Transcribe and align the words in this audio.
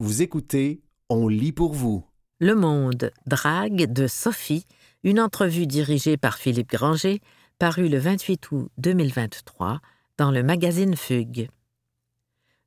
Vous 0.00 0.22
écoutez 0.22 0.80
On 1.08 1.26
lit 1.26 1.50
pour 1.50 1.72
vous. 1.72 2.04
Le 2.38 2.54
Monde, 2.54 3.10
Drague 3.26 3.92
de 3.92 4.06
Sophie, 4.06 4.64
une 5.02 5.18
entrevue 5.18 5.66
dirigée 5.66 6.16
par 6.16 6.38
Philippe 6.38 6.70
Granger, 6.70 7.20
parue 7.58 7.88
le 7.88 7.98
28 7.98 8.52
août 8.52 8.70
2023 8.78 9.80
dans 10.16 10.30
le 10.30 10.44
magazine 10.44 10.94
Fugue. 10.94 11.48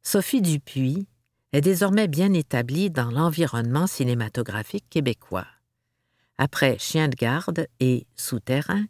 Sophie 0.04 0.42
Dupuis 0.42 1.08
est 1.54 1.62
désormais 1.62 2.10
bien 2.10 2.34
établie 2.34 2.90
dans 2.90 3.10
l'environnement 3.10 3.88
cinématographique 3.88 4.90
québécois. 4.90 5.48
Après 6.38 6.78
Chien 6.80 7.08
de 7.08 7.16
garde 7.16 7.66
et 7.80 8.08
Souterrain, 8.18 8.84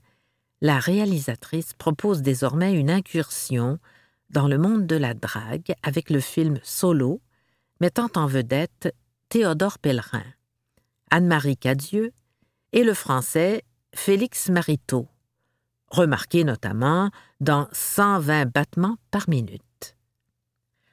la 0.61 0.79
réalisatrice 0.79 1.73
propose 1.73 2.23
désormais 2.23 2.73
une 2.73 2.89
incursion 2.89 3.77
dans 4.31 4.47
le 4.47 4.57
monde 4.57 4.87
de 4.87 4.95
la 4.95 5.13
drague 5.13 5.75
avec 5.83 6.09
le 6.09 6.19
film 6.19 6.59
Solo, 6.63 7.21
mettant 7.81 8.11
en 8.13 8.27
vedette 8.27 8.95
Théodore 9.27 9.79
Pellerin, 9.79 10.23
Anne-Marie 11.09 11.57
Cadieux 11.57 12.13
et 12.73 12.83
le 12.83 12.93
français 12.93 13.63
Félix 13.95 14.49
Mariteau, 14.49 15.07
remarqué 15.87 16.43
notamment 16.43 17.09
dans 17.39 17.67
120 17.71 18.45
battements 18.45 18.97
par 19.09 19.27
minute. 19.27 19.97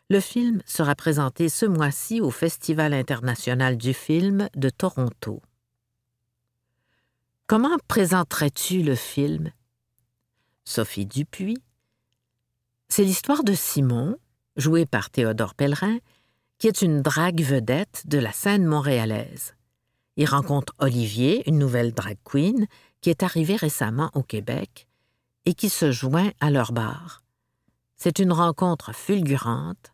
Le 0.09 0.19
film 0.19 0.63
sera 0.65 0.95
présenté 0.95 1.51
ce 1.51 1.67
mois-ci 1.67 2.23
au 2.23 2.31
Festival 2.31 2.95
international 2.95 3.77
du 3.77 3.93
film 3.93 4.49
de 4.57 4.71
Toronto. 4.71 5.43
Comment 7.47 7.77
présenterais-tu 7.87 8.83
le 8.83 8.95
film? 8.95 9.53
Sophie 10.65 11.05
Dupuis 11.05 11.63
C'est 12.89 13.05
l'histoire 13.05 13.45
de 13.45 13.53
Simon, 13.53 14.17
joué 14.57 14.87
par 14.87 15.11
Théodore 15.11 15.55
Pellerin, 15.55 15.99
qui 16.59 16.67
est 16.67 16.83
une 16.83 17.03
drague 17.03 17.43
vedette 17.43 18.03
de 18.07 18.19
la 18.19 18.33
scène 18.33 18.65
montréalaise. 18.65 19.55
Il 20.17 20.27
rencontre 20.27 20.75
Olivier, 20.79 21.49
une 21.49 21.59
nouvelle 21.59 21.93
drag 21.93 22.19
queen, 22.25 22.67
qui 23.01 23.11
est 23.11 23.23
arrivée 23.23 23.57
récemment 23.57 24.11
au 24.15 24.23
Québec 24.23 24.89
et 25.45 25.55
qui 25.55 25.69
se 25.69 25.93
joint 25.93 26.31
à 26.41 26.51
leur 26.51 26.73
bar. 26.73 27.23
C'est 27.97 28.19
une 28.19 28.33
rencontre 28.33 28.93
fulgurante 28.93 29.93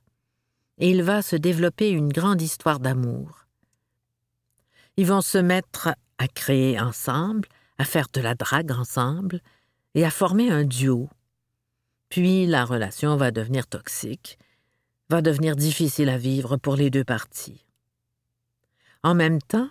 et 0.78 0.90
il 0.90 1.02
va 1.02 1.22
se 1.22 1.36
développer 1.36 1.90
une 1.90 2.08
grande 2.08 2.42
histoire 2.42 2.80
d'amour. 2.80 3.46
Ils 4.96 5.06
vont 5.06 5.20
se 5.20 5.38
mettre 5.38 5.90
à 6.18 6.28
créer 6.28 6.80
ensemble, 6.80 7.48
à 7.78 7.84
faire 7.84 8.08
de 8.12 8.20
la 8.20 8.34
drague 8.34 8.72
ensemble 8.72 9.40
et 9.94 10.04
à 10.04 10.10
former 10.10 10.50
un 10.50 10.64
duo. 10.64 11.08
Puis 12.08 12.46
la 12.46 12.64
relation 12.64 13.16
va 13.16 13.30
devenir 13.30 13.66
toxique 13.66 14.38
va 15.10 15.22
devenir 15.22 15.56
difficile 15.56 16.08
à 16.08 16.18
vivre 16.18 16.56
pour 16.56 16.76
les 16.76 16.90
deux 16.90 17.04
parties. 17.04 17.64
En 19.02 19.14
même 19.14 19.40
temps, 19.42 19.68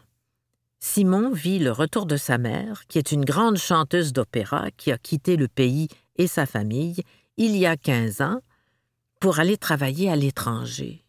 Simon 0.79 1.31
vit 1.31 1.59
le 1.59 1.71
retour 1.71 2.05
de 2.05 2.17
sa 2.17 2.37
mère, 2.37 2.85
qui 2.87 2.97
est 2.97 3.11
une 3.11 3.25
grande 3.25 3.57
chanteuse 3.57 4.13
d'opéra 4.13 4.69
qui 4.71 4.91
a 4.91 4.97
quitté 4.97 5.37
le 5.37 5.47
pays 5.47 5.87
et 6.17 6.27
sa 6.27 6.45
famille 6.45 7.03
il 7.37 7.55
y 7.55 7.65
a 7.65 7.77
quinze 7.77 8.21
ans 8.21 8.41
pour 9.19 9.39
aller 9.39 9.57
travailler 9.57 10.09
à 10.09 10.15
l'étranger. 10.15 11.03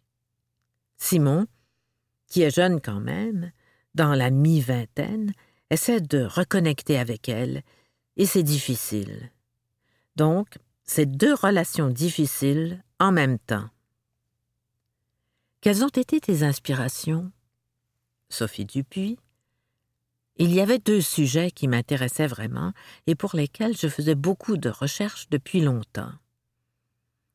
Simon, 0.97 1.47
qui 2.29 2.43
est 2.43 2.55
jeune 2.55 2.81
quand 2.81 3.01
même, 3.01 3.51
dans 3.95 4.15
la 4.15 4.31
mi-vingtaine, 4.31 5.33
essaie 5.71 6.01
de 6.01 6.25
reconnecter 6.25 6.99
avec 6.99 7.29
elle, 7.29 7.63
et 8.17 8.27
c'est 8.27 8.43
difficile. 8.43 9.31
Donc, 10.17 10.59
c'est 10.85 11.07
deux 11.07 11.35
relations 11.35 11.89
difficiles 11.89 12.83
en 13.01 13.13
même 13.13 13.39
temps. 13.39 13.69
Quelles 15.65 15.83
ont 15.83 15.89
été 15.89 16.21
tes 16.21 16.43
inspirations? 16.43 17.33
Sophie 18.29 18.67
Dupuis. 18.67 19.19
Il 20.37 20.53
y 20.53 20.61
avait 20.61 20.79
deux 20.79 21.01
sujets 21.01 21.51
qui 21.51 21.69
m'intéressaient 21.69 22.27
vraiment 22.27 22.75
et 23.07 23.15
pour 23.15 23.35
lesquels 23.35 23.75
je 23.75 23.89
faisais 23.89 24.15
beaucoup 24.15 24.59
de 24.59 24.69
recherches 24.69 25.27
depuis 25.31 25.63
longtemps. 25.63 26.13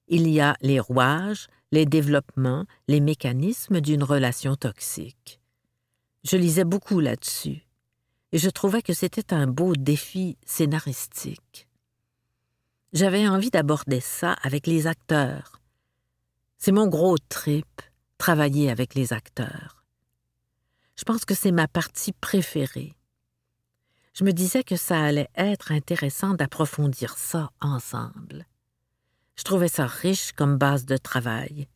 Il 0.10 0.30
y 0.30 0.42
a 0.42 0.56
les 0.62 0.80
rouages, 0.80 1.48
les 1.72 1.88
développements, 1.88 2.66
les 2.88 3.00
mécanismes 3.00 3.82
d'une 3.82 4.04
relation 4.04 4.56
toxique. 4.56 5.42
Je 6.24 6.38
lisais 6.38 6.66
beaucoup 6.66 7.00
là-dessus 7.00 7.66
et 8.32 8.38
je 8.38 8.50
trouvais 8.52 8.84
que 8.84 8.94
c'était 8.94 9.34
un 9.34 9.48
beau 9.48 9.76
défi 9.76 10.38
scénaristique. 10.46 11.68
J'avais 12.94 13.28
envie 13.28 13.50
d'aborder 13.50 14.02
ça 14.02 14.34
avec 14.44 14.68
les 14.68 14.86
acteurs. 14.86 15.60
C'est 16.60 16.72
mon 16.72 16.86
gros 16.86 17.18
trip 17.18 17.66
travailler 18.20 18.70
avec 18.70 18.94
les 18.94 19.14
acteurs. 19.14 19.84
Je 20.96 21.04
pense 21.04 21.26
que 21.26 21.34
c'est 21.34 21.52
ma 21.52 21.68
partie 21.68 22.12
préférée. 22.12 22.94
Je 24.14 24.24
me 24.24 24.34
disais 24.34 24.64
que 24.64 24.76
ça 24.76 25.02
allait 25.02 25.30
être 25.36 25.72
intéressant 25.72 26.36
d'approfondir 26.36 27.18
ça 27.18 27.50
ensemble. 27.62 28.46
Je 29.38 29.44
trouvais 29.44 29.70
ça 29.70 29.88
riche 29.88 30.34
comme 30.34 30.58
base 30.58 30.86
de 30.86 30.98
travail. 30.98 31.68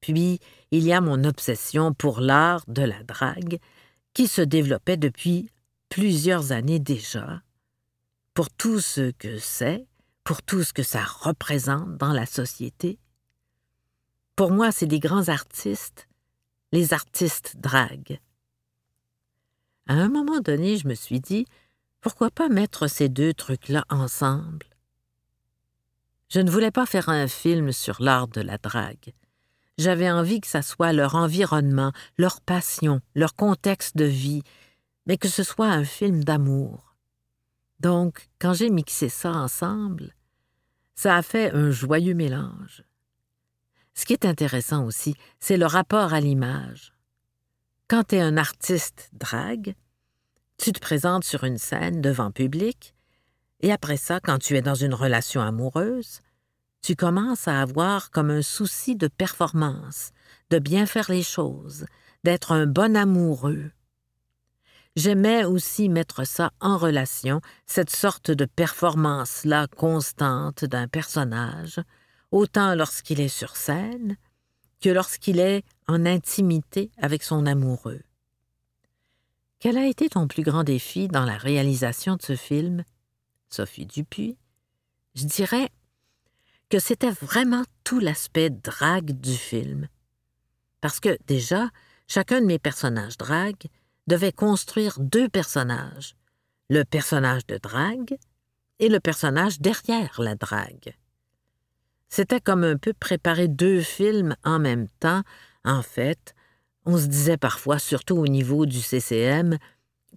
Puis, 0.00 0.40
il 0.70 0.84
y 0.84 0.92
a 0.92 1.00
mon 1.00 1.24
obsession 1.24 1.94
pour 1.94 2.20
l'art 2.20 2.64
de 2.68 2.82
la 2.82 3.02
drague, 3.04 3.58
qui 4.12 4.28
se 4.28 4.42
développait 4.42 4.98
depuis 4.98 5.48
plusieurs 5.88 6.52
années 6.52 6.80
déjà, 6.80 7.40
pour 8.34 8.50
tout 8.50 8.80
ce 8.80 9.12
que 9.12 9.38
c'est, 9.38 9.86
pour 10.24 10.42
tout 10.42 10.62
ce 10.64 10.74
que 10.74 10.82
ça 10.82 11.02
représente 11.02 11.96
dans 11.96 12.12
la 12.12 12.26
société, 12.26 12.98
pour 14.36 14.50
moi, 14.50 14.72
c'est 14.72 14.86
des 14.86 15.00
grands 15.00 15.28
artistes, 15.28 16.08
les 16.72 16.94
artistes 16.94 17.56
drague. 17.58 18.20
À 19.86 19.94
un 19.94 20.08
moment 20.08 20.40
donné, 20.40 20.78
je 20.78 20.88
me 20.88 20.94
suis 20.94 21.20
dit, 21.20 21.44
pourquoi 22.00 22.30
pas 22.30 22.48
mettre 22.48 22.86
ces 22.86 23.08
deux 23.08 23.34
trucs-là 23.34 23.84
ensemble? 23.90 24.66
Je 26.28 26.40
ne 26.40 26.50
voulais 26.50 26.70
pas 26.70 26.86
faire 26.86 27.10
un 27.10 27.28
film 27.28 27.72
sur 27.72 28.00
l'art 28.00 28.28
de 28.28 28.40
la 28.40 28.56
drague. 28.56 29.12
J'avais 29.76 30.10
envie 30.10 30.40
que 30.40 30.46
ça 30.46 30.62
soit 30.62 30.92
leur 30.92 31.14
environnement, 31.14 31.92
leur 32.16 32.40
passion, 32.40 33.00
leur 33.14 33.34
contexte 33.34 33.96
de 33.96 34.04
vie, 34.04 34.42
mais 35.06 35.18
que 35.18 35.28
ce 35.28 35.42
soit 35.42 35.68
un 35.68 35.84
film 35.84 36.24
d'amour. 36.24 36.96
Donc, 37.80 38.28
quand 38.38 38.54
j'ai 38.54 38.70
mixé 38.70 39.08
ça 39.08 39.32
ensemble, 39.32 40.14
ça 40.94 41.16
a 41.16 41.22
fait 41.22 41.52
un 41.52 41.70
joyeux 41.70 42.14
mélange. 42.14 42.84
Ce 43.94 44.04
qui 44.04 44.12
est 44.12 44.24
intéressant 44.24 44.84
aussi, 44.84 45.14
c'est 45.40 45.56
le 45.56 45.66
rapport 45.66 46.14
à 46.14 46.20
l'image. 46.20 46.92
Quand 47.88 48.04
tu 48.08 48.16
es 48.16 48.20
un 48.20 48.36
artiste 48.36 49.10
drague, 49.12 49.74
tu 50.56 50.72
te 50.72 50.80
présentes 50.80 51.24
sur 51.24 51.44
une 51.44 51.58
scène 51.58 52.00
devant 52.00 52.30
public, 52.30 52.94
et 53.60 53.72
après 53.72 53.96
ça, 53.96 54.20
quand 54.20 54.38
tu 54.38 54.56
es 54.56 54.62
dans 54.62 54.74
une 54.74 54.94
relation 54.94 55.40
amoureuse, 55.40 56.20
tu 56.82 56.96
commences 56.96 57.46
à 57.46 57.60
avoir 57.60 58.10
comme 58.10 58.30
un 58.30 58.42
souci 58.42 58.96
de 58.96 59.08
performance, 59.08 60.10
de 60.50 60.58
bien 60.58 60.86
faire 60.86 61.10
les 61.10 61.22
choses, 61.22 61.86
d'être 62.24 62.52
un 62.52 62.66
bon 62.66 62.96
amoureux. 62.96 63.70
J'aimais 64.96 65.44
aussi 65.44 65.88
mettre 65.88 66.26
ça 66.26 66.50
en 66.60 66.76
relation, 66.76 67.40
cette 67.66 67.90
sorte 67.90 68.30
de 68.30 68.44
performance-là 68.44 69.66
constante 69.68 70.64
d'un 70.64 70.88
personnage, 70.88 71.80
autant 72.32 72.74
lorsqu'il 72.74 73.20
est 73.20 73.28
sur 73.28 73.56
scène 73.56 74.16
que 74.80 74.88
lorsqu'il 74.88 75.38
est 75.38 75.64
en 75.86 76.04
intimité 76.06 76.90
avec 76.98 77.22
son 77.22 77.46
amoureux. 77.46 78.02
Quel 79.60 79.78
a 79.78 79.86
été 79.86 80.08
ton 80.08 80.26
plus 80.26 80.42
grand 80.42 80.64
défi 80.64 81.06
dans 81.06 81.24
la 81.24 81.36
réalisation 81.36 82.16
de 82.16 82.22
ce 82.22 82.34
film, 82.34 82.82
Sophie 83.48 83.86
Dupuis? 83.86 84.36
Je 85.14 85.24
dirais 85.24 85.68
que 86.68 86.80
c'était 86.80 87.12
vraiment 87.12 87.62
tout 87.84 88.00
l'aspect 88.00 88.50
drague 88.50 89.12
du 89.12 89.34
film. 89.34 89.86
Parce 90.80 90.98
que 90.98 91.16
déjà, 91.26 91.68
chacun 92.08 92.40
de 92.40 92.46
mes 92.46 92.58
personnages 92.58 93.18
drague 93.18 93.66
devait 94.08 94.32
construire 94.32 94.98
deux 94.98 95.28
personnages, 95.28 96.16
le 96.68 96.82
personnage 96.82 97.46
de 97.46 97.58
drague 97.58 98.16
et 98.80 98.88
le 98.88 98.98
personnage 98.98 99.60
derrière 99.60 100.20
la 100.20 100.34
drague. 100.34 100.96
C'était 102.14 102.42
comme 102.42 102.62
un 102.62 102.76
peu 102.76 102.92
préparer 102.92 103.48
deux 103.48 103.80
films 103.80 104.36
en 104.44 104.58
même 104.58 104.86
temps. 105.00 105.22
En 105.64 105.80
fait, 105.80 106.34
on 106.84 106.98
se 106.98 107.06
disait 107.06 107.38
parfois, 107.38 107.78
surtout 107.78 108.16
au 108.16 108.26
niveau 108.26 108.66
du 108.66 108.82
CCM, 108.82 109.56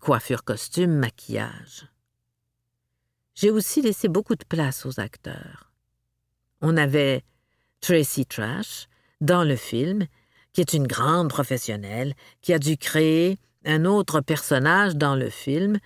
coiffure, 0.02 0.44
costume, 0.44 0.92
maquillage. 0.92 1.88
J'ai 3.34 3.50
aussi 3.50 3.82
laissé 3.82 4.10
beaucoup 4.10 4.36
de 4.36 4.44
place 4.44 4.86
aux 4.86 5.00
acteurs. 5.00 5.72
On 6.60 6.76
avait 6.76 7.24
Tracy 7.80 8.26
Trash 8.26 8.90
dans 9.22 9.46
le 9.46 9.56
film, 9.56 10.06
qui 10.52 10.60
est 10.60 10.74
une 10.74 10.88
grande 10.88 11.30
professionnelle, 11.30 12.14
qui 12.42 12.52
a 12.52 12.60
dû 12.60 12.76
créer 12.76 13.40
un 13.64 13.86
autre 13.86 14.20
personnage 14.20 14.98
dans 14.98 15.16
le 15.16 15.30
film, 15.30 15.80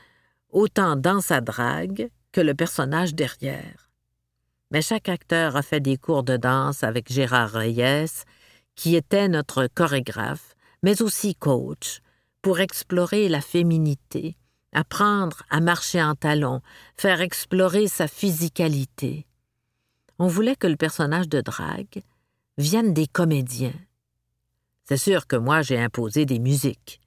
autant 0.50 0.96
dans 0.96 1.22
sa 1.22 1.40
drague 1.40 2.10
que 2.32 2.42
le 2.42 2.56
personnage 2.56 3.14
derrière 3.14 3.89
mais 4.72 4.82
chaque 4.82 5.10
acteur 5.10 5.56
a 5.56 5.62
fait 5.62 5.80
des 5.80 5.98
cours 5.98 6.24
de 6.24 6.38
danse 6.38 6.84
avec 6.84 7.12
Gérard 7.12 7.52
Reyes, 7.52 8.26
qui 8.76 8.96
était 8.96 9.28
notre 9.28 9.68
chorégraphe, 9.68 10.56
mais 10.84 11.02
aussi 11.02 11.36
coach, 11.36 12.02
pour 12.42 12.60
explorer 12.60 13.28
la 13.30 13.42
féminité, 13.42 14.38
apprendre 14.72 15.44
à 15.50 15.60
marcher 15.60 16.02
en 16.02 16.16
talons, 16.16 16.62
faire 16.96 17.22
explorer 17.22 17.88
sa 17.88 18.08
physicalité. 18.08 19.26
On 20.20 20.28
voulait 20.28 20.56
que 20.56 20.68
le 20.68 20.78
personnage 20.78 21.28
de 21.28 21.42
drague 21.42 22.02
vienne 22.58 22.94
des 22.94 23.08
comédiens. 23.08 23.74
C'est 24.86 24.98
sûr 24.98 25.28
que 25.28 25.36
moi 25.36 25.62
j'ai 25.62 25.80
imposé 25.80 26.26
des 26.26 26.40
musiques, 26.40 27.02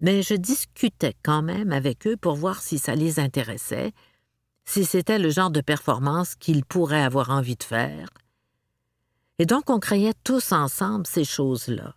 mais 0.00 0.22
je 0.22 0.34
discutais 0.34 1.14
quand 1.22 1.42
même 1.42 1.72
avec 1.72 2.06
eux 2.06 2.16
pour 2.16 2.34
voir 2.34 2.60
si 2.60 2.78
ça 2.78 2.94
les 2.94 3.18
intéressait, 3.18 3.92
si 4.64 4.84
c'était 4.84 5.18
le 5.18 5.30
genre 5.30 5.50
de 5.50 5.60
performance 5.60 6.34
qu'ils 6.34 6.64
pourraient 6.64 7.02
avoir 7.02 7.30
envie 7.30 7.56
de 7.56 7.62
faire. 7.62 8.08
Et 9.38 9.46
donc 9.46 9.70
on 9.70 9.80
créait 9.80 10.14
tous 10.24 10.52
ensemble 10.52 11.06
ces 11.06 11.24
choses-là. 11.24 11.94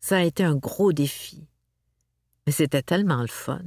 Ça 0.00 0.18
a 0.18 0.22
été 0.22 0.44
un 0.44 0.54
gros 0.54 0.92
défi. 0.92 1.46
Mais 2.46 2.52
c'était 2.52 2.82
tellement 2.82 3.20
le 3.20 3.28
fun. 3.28 3.62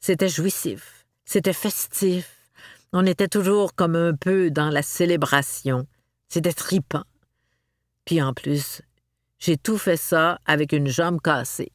C'était 0.00 0.28
jouissif, 0.28 1.06
c'était 1.24 1.52
festif. 1.52 2.50
On 2.92 3.06
était 3.06 3.28
toujours 3.28 3.74
comme 3.74 3.96
un 3.96 4.14
peu 4.14 4.50
dans 4.50 4.68
la 4.68 4.82
célébration. 4.82 5.86
C'était 6.28 6.52
tripant. 6.52 7.04
Puis 8.04 8.20
en 8.20 8.34
plus, 8.34 8.82
j'ai 9.38 9.56
tout 9.56 9.78
fait 9.78 9.96
ça 9.96 10.38
avec 10.44 10.72
une 10.72 10.88
jambe 10.88 11.20
cassée. 11.20 11.72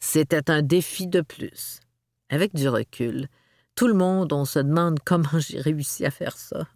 C'était 0.00 0.50
un 0.50 0.62
défi 0.62 1.06
de 1.06 1.22
plus. 1.22 1.80
Avec 2.28 2.54
du 2.54 2.68
recul, 2.68 3.28
tout 3.74 3.86
le 3.86 3.94
monde, 3.94 4.32
on 4.32 4.44
se 4.44 4.58
demande 4.58 4.98
comment 5.04 5.38
j'ai 5.38 5.60
réussi 5.60 6.04
à 6.04 6.10
faire 6.10 6.36
ça. 6.36 6.66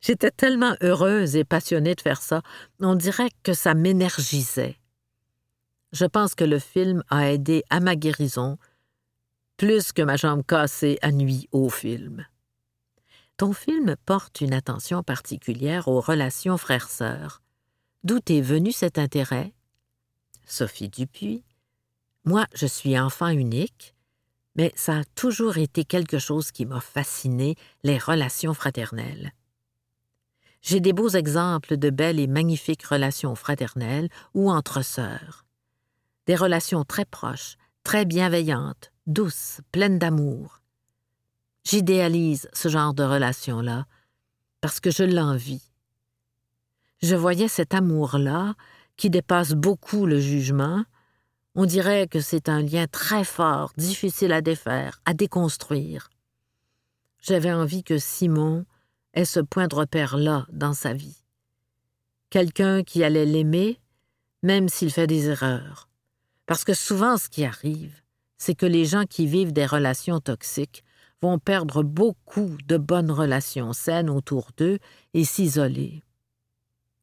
J'étais 0.00 0.30
tellement 0.30 0.76
heureuse 0.82 1.36
et 1.36 1.44
passionnée 1.44 1.94
de 1.94 2.00
faire 2.00 2.22
ça, 2.22 2.42
on 2.80 2.94
dirait 2.94 3.30
que 3.42 3.54
ça 3.54 3.74
m'énergisait. 3.74 4.78
Je 5.92 6.04
pense 6.04 6.34
que 6.34 6.44
le 6.44 6.58
film 6.58 7.02
a 7.08 7.30
aidé 7.30 7.64
à 7.70 7.80
ma 7.80 7.96
guérison 7.96 8.58
plus 9.56 9.92
que 9.92 10.02
ma 10.02 10.16
jambe 10.16 10.44
cassée 10.44 10.98
a 11.00 11.10
nuit 11.10 11.48
au 11.50 11.70
film. 11.70 12.26
Ton 13.38 13.52
film 13.52 13.96
porte 14.04 14.40
une 14.40 14.52
attention 14.52 15.02
particulière 15.02 15.88
aux 15.88 16.00
relations 16.00 16.58
frères-sœurs. 16.58 17.42
D'où 18.04 18.20
est 18.28 18.40
venu 18.40 18.72
cet 18.72 18.98
intérêt? 18.98 19.52
Sophie 20.44 20.88
Dupuis. 20.88 21.44
Moi, 22.24 22.46
je 22.54 22.66
suis 22.66 22.98
enfant 22.98 23.28
unique, 23.28 23.95
mais 24.56 24.72
ça 24.74 24.98
a 24.98 25.04
toujours 25.14 25.58
été 25.58 25.84
quelque 25.84 26.18
chose 26.18 26.50
qui 26.50 26.66
m'a 26.66 26.80
fasciné, 26.80 27.56
les 27.84 27.98
relations 27.98 28.54
fraternelles. 28.54 29.32
J'ai 30.62 30.80
des 30.80 30.92
beaux 30.92 31.10
exemples 31.10 31.76
de 31.76 31.90
belles 31.90 32.18
et 32.18 32.26
magnifiques 32.26 32.84
relations 32.84 33.34
fraternelles 33.34 34.08
ou 34.34 34.50
entre 34.50 34.82
sœurs 34.82 35.46
des 36.26 36.34
relations 36.34 36.84
très 36.84 37.04
proches, 37.04 37.56
très 37.84 38.04
bienveillantes, 38.04 38.92
douces, 39.06 39.60
pleines 39.72 39.98
d'amour. 39.98 40.60
J'idéalise 41.64 42.48
ce 42.52 42.68
genre 42.68 42.94
de 42.94 43.02
relation-là 43.02 43.86
parce 44.60 44.80
que 44.80 44.90
je 44.90 45.04
l'envie. 45.04 45.62
Je 47.02 47.14
voyais 47.14 47.48
cet 47.48 47.74
amour-là 47.74 48.54
qui 48.96 49.10
dépasse 49.10 49.52
beaucoup 49.52 50.06
le 50.06 50.18
jugement. 50.18 50.84
On 51.58 51.64
dirait 51.64 52.06
que 52.06 52.20
c'est 52.20 52.50
un 52.50 52.60
lien 52.60 52.86
très 52.86 53.24
fort, 53.24 53.72
difficile 53.78 54.32
à 54.32 54.42
défaire, 54.42 55.00
à 55.06 55.14
déconstruire. 55.14 56.10
J'avais 57.22 57.50
envie 57.50 57.82
que 57.82 57.96
Simon 57.96 58.66
ait 59.14 59.24
ce 59.24 59.40
point 59.40 59.66
de 59.66 59.74
repère-là 59.74 60.46
dans 60.52 60.74
sa 60.74 60.92
vie. 60.92 61.24
Quelqu'un 62.28 62.82
qui 62.82 63.02
allait 63.02 63.24
l'aimer, 63.24 63.80
même 64.42 64.68
s'il 64.68 64.92
fait 64.92 65.06
des 65.06 65.28
erreurs, 65.30 65.88
parce 66.44 66.62
que 66.62 66.74
souvent, 66.74 67.16
ce 67.16 67.30
qui 67.30 67.46
arrive, 67.46 68.02
c'est 68.36 68.54
que 68.54 68.66
les 68.66 68.84
gens 68.84 69.04
qui 69.04 69.26
vivent 69.26 69.54
des 69.54 69.64
relations 69.64 70.20
toxiques 70.20 70.84
vont 71.22 71.38
perdre 71.38 71.82
beaucoup 71.82 72.54
de 72.66 72.76
bonnes 72.76 73.10
relations 73.10 73.72
saines 73.72 74.10
autour 74.10 74.50
d'eux 74.58 74.78
et 75.14 75.24
s'isoler. 75.24 76.02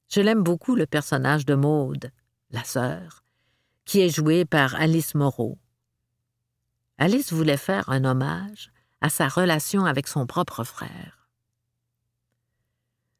Je 0.10 0.22
l'aime 0.22 0.44
beaucoup 0.44 0.76
le 0.76 0.86
personnage 0.86 1.44
de 1.44 1.56
Maude, 1.56 2.12
la 2.52 2.64
sœur, 2.64 3.23
qui 3.86 4.02
est 4.02 4.10
joué 4.10 4.46
par 4.46 4.76
Alice 4.76 5.16
Moreau. 5.16 5.58
Alice 6.98 7.34
voulait 7.34 7.58
faire 7.58 7.90
un 7.90 8.06
hommage 8.06 8.72
à 9.02 9.10
sa 9.10 9.28
relation 9.28 9.86
avec 9.86 10.08
son 10.08 10.26
propre 10.26 10.64
frère. 10.64 11.30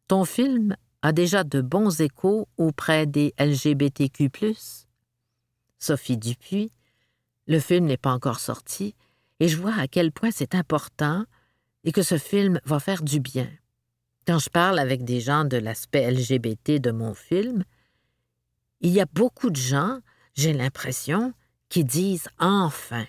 Ton 0.08 0.26
film 0.26 0.76
a 1.02 1.12
déjà 1.12 1.44
de 1.44 1.62
bons 1.62 2.02
échos 2.02 2.48
auprès 2.58 3.06
des 3.06 3.34
LGBTQ 3.38 4.32
Sophie 5.80 6.18
Dupuis. 6.18 6.72
Le 7.48 7.60
film 7.60 7.86
n'est 7.86 7.98
pas 7.98 8.14
encore 8.14 8.40
sorti, 8.40 8.96
et 9.42 9.50
je 9.50 9.58
vois 9.58 9.76
à 9.76 9.88
quel 9.88 10.14
point 10.14 10.32
c'est 10.32 10.56
important 10.56 11.26
et 11.84 11.92
que 11.92 12.02
ce 12.02 12.18
film 12.18 12.62
va 12.64 12.80
faire 12.80 13.04
du 13.04 13.20
bien. 13.20 13.50
Quand 14.26 14.40
je 14.40 14.50
parle 14.50 14.80
avec 14.80 15.04
des 15.04 15.20
gens 15.20 15.44
de 15.44 15.58
l'aspect 15.58 16.10
LGBT 16.10 16.80
de 16.80 16.92
mon 16.92 17.14
film, 17.14 17.66
il 18.80 18.92
y 18.92 19.02
a 19.02 19.06
beaucoup 19.06 19.50
de 19.50 19.58
gens, 19.58 20.00
j'ai 20.34 20.54
l'impression, 20.54 21.34
qui 21.70 21.84
disent 21.84 22.30
enfin. 22.40 23.06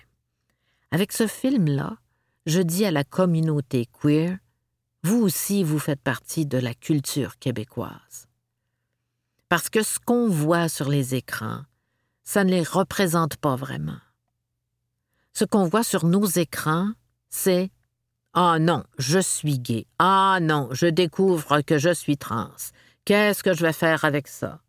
Avec 0.91 1.11
ce 1.11 1.27
film-là, 1.27 1.97
je 2.45 2.61
dis 2.61 2.85
à 2.85 2.91
la 2.91 3.03
communauté 3.03 3.87
queer, 4.01 4.37
vous 5.03 5.21
aussi, 5.21 5.63
vous 5.63 5.79
faites 5.79 6.01
partie 6.01 6.45
de 6.45 6.57
la 6.57 6.73
culture 6.73 7.37
québécoise. 7.37 8.27
Parce 9.49 9.69
que 9.69 9.83
ce 9.83 9.99
qu'on 9.99 10.27
voit 10.27 10.67
sur 10.67 10.89
les 10.89 11.13
écrans, 11.13 11.61
ça 12.23 12.43
ne 12.43 12.49
les 12.49 12.63
représente 12.63 13.37
pas 13.37 13.55
vraiment. 13.55 13.99
Ce 15.33 15.45
qu'on 15.45 15.65
voit 15.65 15.83
sur 15.83 16.05
nos 16.05 16.25
écrans, 16.25 16.91
c'est 17.29 17.69
Ah 18.33 18.57
non, 18.59 18.83
je 18.97 19.19
suis 19.19 19.59
gay. 19.59 19.85
Ah 19.99 20.39
non, 20.41 20.69
je 20.71 20.87
découvre 20.87 21.61
que 21.61 21.77
je 21.77 21.93
suis 21.93 22.17
trans. 22.17 22.49
Qu'est-ce 23.05 23.43
que 23.43 23.53
je 23.53 23.61
vais 23.61 23.73
faire 23.73 24.05
avec 24.05 24.27
ça? 24.27 24.61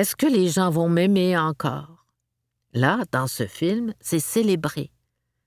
Est-ce 0.00 0.16
que 0.16 0.24
les 0.24 0.48
gens 0.48 0.70
vont 0.70 0.88
m'aimer 0.88 1.36
encore? 1.36 2.06
Là, 2.72 3.02
dans 3.12 3.26
ce 3.26 3.46
film, 3.46 3.92
c'est 4.00 4.18
célébré. 4.18 4.90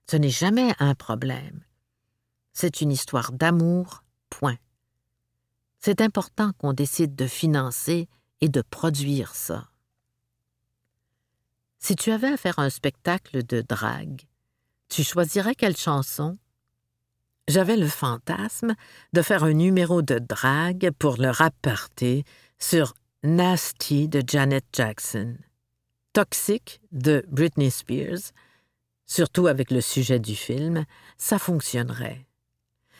Ce 0.07 0.15
n'est 0.15 0.29
jamais 0.29 0.75
un 0.77 0.93
problème. 0.93 1.63
C'est 2.51 2.79
une 2.79 2.91
histoire 2.91 3.31
d'amour, 3.31 4.03
point. 4.29 4.57
C'est 5.79 6.01
important 6.01 6.51
qu'on 6.59 6.73
décide 6.73 7.15
de 7.15 7.25
financer 7.25 8.07
et 8.41 8.47
de 8.47 8.61
produire 8.61 9.33
ça. 9.33 9.69
Si 11.79 11.95
tu 11.95 12.11
avais 12.11 12.33
à 12.33 12.37
faire 12.37 12.59
un 12.59 12.69
spectacle 12.69 13.43
de 13.43 13.61
drague, 13.67 14.21
tu 14.87 15.03
choisirais 15.03 15.55
quelle 15.55 15.77
chanson? 15.77 16.37
J'avais 17.47 17.75
le 17.75 17.87
fantasme 17.87 18.75
de 19.13 19.23
faire 19.23 19.45
un 19.45 19.53
numéro 19.53 20.03
de 20.03 20.19
drague 20.19 20.91
pour 20.99 21.17
le 21.17 21.31
rap 21.31 21.55
party 21.63 22.23
sur 22.59 22.93
Nasty 23.23 24.09
de 24.09 24.21
Janet 24.25 24.65
Jackson, 24.73 25.37
Toxic 26.11 26.81
de 26.91 27.25
Britney 27.29 27.71
Spears, 27.71 28.33
surtout 29.05 29.47
avec 29.47 29.71
le 29.71 29.79
sujet 29.79 30.19
du 30.19 30.35
film, 30.35 30.85
ça 31.17 31.39
fonctionnerait. 31.39 32.25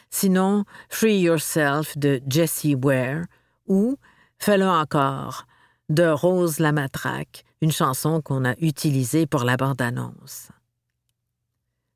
Sinon, 0.09 0.63
Free 0.89 1.19
Yourself 1.19 1.97
de 1.97 2.21
Jessie 2.27 2.75
Ware 2.75 3.25
ou 3.67 3.97
Fais-le 4.37 4.67
encore 4.67 5.45
de 5.89 6.03
Rose 6.03 6.59
la 6.59 6.71
Matraque, 6.71 7.43
une 7.61 7.71
chanson 7.71 8.21
qu'on 8.21 8.45
a 8.45 8.55
utilisée 8.59 9.25
pour 9.25 9.43
la 9.43 9.57
bande-annonce. 9.57 10.49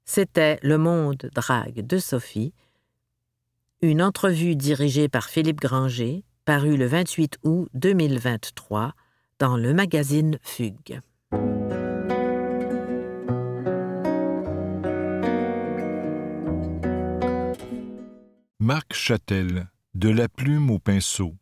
C'était 0.06 0.58
Le 0.64 0.78
Monde 0.78 1.30
Drague 1.34 1.86
de 1.86 1.98
Sophie, 1.98 2.54
une 3.82 4.02
entrevue 4.02 4.56
dirigée 4.56 5.10
par 5.10 5.26
Philippe 5.26 5.60
Granger, 5.60 6.24
parue 6.48 6.78
le 6.78 6.86
28 6.86 7.40
août 7.44 7.68
2023 7.74 8.94
dans 9.38 9.58
le 9.58 9.74
magazine 9.74 10.40
Fugue. 10.42 11.02
Marc 18.62 18.94
Châtel, 18.94 19.68
De 19.94 20.08
la 20.08 20.30
plume 20.30 20.72
au 20.72 20.80
pinceau, 20.80 21.36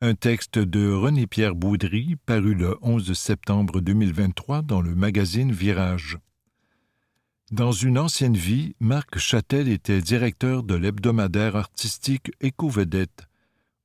un 0.00 0.14
texte 0.14 0.58
de 0.58 0.90
René-Pierre 0.90 1.54
Boudry 1.54 2.16
paru 2.24 2.54
le 2.54 2.78
11 2.80 3.12
septembre 3.12 3.82
2023 3.82 4.62
dans 4.62 4.80
le 4.80 4.94
magazine 4.94 5.52
Virage. 5.52 6.16
Dans 7.50 7.72
une 7.72 7.98
ancienne 7.98 8.38
vie, 8.38 8.74
Marc 8.80 9.18
Châtel 9.18 9.68
était 9.68 10.00
directeur 10.00 10.62
de 10.62 10.76
l'hebdomadaire 10.76 11.56
artistique 11.56 12.32
Éco-Vedette. 12.40 13.28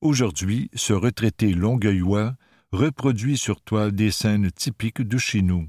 Aujourd'hui, 0.02 0.70
ce 0.74 0.92
retraité 0.92 1.54
longueuillois 1.54 2.34
reproduit 2.72 3.38
sur 3.38 3.62
toile 3.62 3.92
des 3.92 4.10
scènes 4.10 4.50
typiques 4.50 5.00
de 5.00 5.16
chez 5.16 5.40
nous 5.40 5.66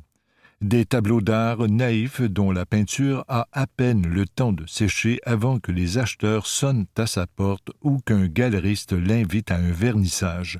des 0.64 0.86
tableaux 0.86 1.20
d'art 1.20 1.68
naïfs 1.68 2.22
dont 2.22 2.50
la 2.50 2.66
peinture 2.66 3.26
a 3.28 3.48
à 3.52 3.68
peine 3.68 4.08
le 4.08 4.26
temps 4.26 4.54
de 4.54 4.66
sécher 4.66 5.20
avant 5.26 5.60
que 5.60 5.74
les 5.74 5.98
acheteurs 5.98 6.48
sonnent 6.48 6.86
à 6.98 7.06
sa 7.06 7.28
porte 7.28 7.72
ou 7.82 8.00
qu'un 8.00 8.28
galeriste 8.28 8.94
l'invite 8.94 9.52
à 9.52 9.58
un 9.58 9.72
vernissage. 9.72 10.60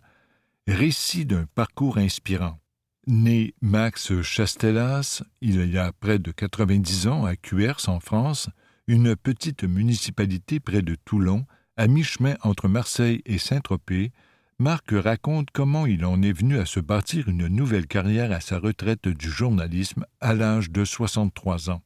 Récit 0.68 1.26
d'un 1.26 1.46
parcours 1.56 1.98
inspirant. 1.98 2.60
Né 3.08 3.54
Max 3.62 4.22
Chastelas, 4.22 5.24
il 5.42 5.72
y 5.72 5.78
a 5.78 5.94
près 5.94 6.20
de 6.20 6.32
90 6.32 7.08
ans 7.08 7.26
à 7.26 7.38
Cuers 7.38 7.88
en 7.88 8.02
France, 8.02 8.50
une 8.88 9.16
petite 9.16 9.64
municipalité 9.64 10.60
près 10.60 10.82
de 10.82 10.96
Toulon, 11.06 11.46
à 11.78 11.88
mi-chemin 11.88 12.36
entre 12.42 12.68
Marseille 12.68 13.22
et 13.26 13.38
Saint-Tropez, 13.38 14.12
Marc 14.60 14.92
raconte 14.92 15.50
comment 15.52 15.86
il 15.86 16.06
en 16.06 16.22
est 16.22 16.32
venu 16.32 16.60
à 16.60 16.66
se 16.66 16.80
bâtir 16.80 17.28
une 17.28 17.48
nouvelle 17.48 17.88
carrière 17.88 18.32
à 18.32 18.40
sa 18.40 18.60
retraite 18.60 19.08
du 19.08 19.30
journalisme 19.30 20.06
à 20.22 20.34
l'âge 20.34 20.70
de 20.70 20.86
63 20.86 21.70
ans. 21.70 21.82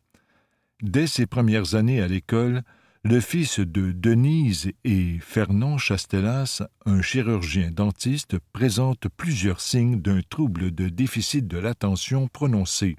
Dès 0.82 1.08
ses 1.08 1.26
premières 1.26 1.76
années 1.76 2.02
à 2.02 2.08
l'école, 2.08 2.62
le 3.04 3.22
fils 3.22 3.60
de 3.60 3.94
Denise 3.94 4.72
et 4.84 5.18
Fernand 5.22 5.78
Chastelas, 5.78 6.62
un 6.86 7.02
chirurgien 7.02 7.72
dentiste, 7.72 8.38
présente 8.52 9.08
plusieurs 9.16 9.62
signes 9.62 10.02
d'un 10.02 10.20
trouble 10.30 10.72
de 10.72 10.90
déficit 10.90 11.48
de 11.48 11.58
l'attention 11.58 12.28
prononcé. 12.28 12.98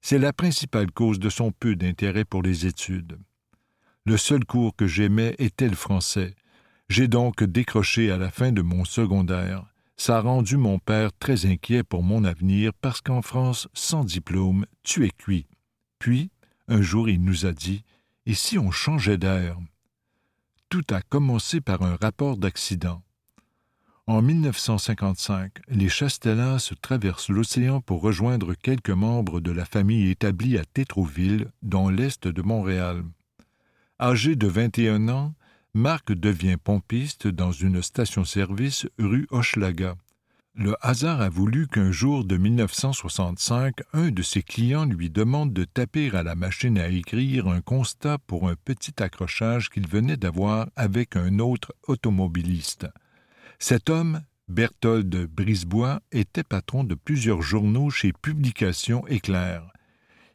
C'est 0.00 0.18
la 0.18 0.32
principale 0.32 0.90
cause 0.90 1.20
de 1.20 1.30
son 1.30 1.52
peu 1.52 1.76
d'intérêt 1.76 2.24
pour 2.24 2.42
les 2.42 2.66
études. 2.66 3.16
Le 4.04 4.16
seul 4.16 4.44
cours 4.44 4.74
que 4.74 4.88
j'aimais 4.88 5.36
était 5.38 5.68
le 5.68 5.76
français. 5.76 6.34
J'ai 6.88 7.06
donc 7.06 7.44
décroché 7.44 8.10
à 8.10 8.16
la 8.16 8.30
fin 8.30 8.50
de 8.50 8.60
mon 8.60 8.84
secondaire. 8.84 9.64
Ça 9.96 10.18
a 10.18 10.20
rendu 10.20 10.56
mon 10.56 10.80
père 10.80 11.12
très 11.16 11.46
inquiet 11.46 11.84
pour 11.84 12.02
mon 12.02 12.24
avenir 12.24 12.72
parce 12.80 13.00
qu'en 13.00 13.22
France, 13.22 13.68
sans 13.74 14.02
diplôme, 14.02 14.66
tu 14.82 15.06
es 15.06 15.10
cuit. 15.10 15.46
Puis, 16.00 16.30
un 16.66 16.82
jour, 16.82 17.08
il 17.08 17.22
nous 17.22 17.46
a 17.46 17.52
dit 17.52 17.84
Et 18.26 18.34
si 18.34 18.58
on 18.58 18.72
changeait 18.72 19.18
d'air? 19.18 19.56
Tout 20.68 20.84
a 20.90 21.00
commencé 21.00 21.60
par 21.60 21.82
un 21.82 21.94
rapport 21.94 22.36
d'accident. 22.36 23.02
En 24.08 24.20
1955, 24.20 25.60
les 25.68 25.88
Chastelas 25.88 26.72
traversent 26.82 27.30
l'océan 27.30 27.80
pour 27.80 28.00
rejoindre 28.00 28.54
quelques 28.54 28.90
membres 28.90 29.38
de 29.38 29.52
la 29.52 29.64
famille 29.64 30.10
établie 30.10 30.58
à 30.58 30.64
Tétroville, 30.64 31.52
dans 31.62 31.88
l'est 31.88 32.26
de 32.26 32.42
Montréal. 32.42 33.04
Âgé 34.02 34.34
de 34.34 34.48
21 34.48 35.08
ans, 35.10 35.32
Marc 35.74 36.12
devient 36.12 36.56
pompiste 36.56 37.28
dans 37.28 37.52
une 37.52 37.82
station-service 37.82 38.88
rue 38.98 39.28
Hochelaga. 39.30 39.94
Le 40.56 40.74
hasard 40.80 41.20
a 41.20 41.28
voulu 41.28 41.68
qu'un 41.68 41.92
jour 41.92 42.24
de 42.24 42.36
1965, 42.36 43.76
un 43.92 44.10
de 44.10 44.22
ses 44.22 44.42
clients 44.42 44.86
lui 44.86 45.08
demande 45.08 45.52
de 45.52 45.62
taper 45.62 46.10
à 46.16 46.24
la 46.24 46.34
machine 46.34 46.80
à 46.80 46.88
écrire 46.88 47.46
un 47.46 47.60
constat 47.60 48.18
pour 48.26 48.48
un 48.48 48.56
petit 48.56 49.00
accrochage 49.00 49.70
qu'il 49.70 49.86
venait 49.86 50.16
d'avoir 50.16 50.68
avec 50.74 51.14
un 51.14 51.38
autre 51.38 51.72
automobiliste. 51.86 52.88
Cet 53.60 53.88
homme, 53.88 54.22
Berthold 54.48 55.28
Brisebois, 55.32 56.00
était 56.10 56.42
patron 56.42 56.82
de 56.82 56.96
plusieurs 56.96 57.42
journaux 57.42 57.90
chez 57.90 58.12
Publications 58.12 59.06
Éclair. 59.06 59.71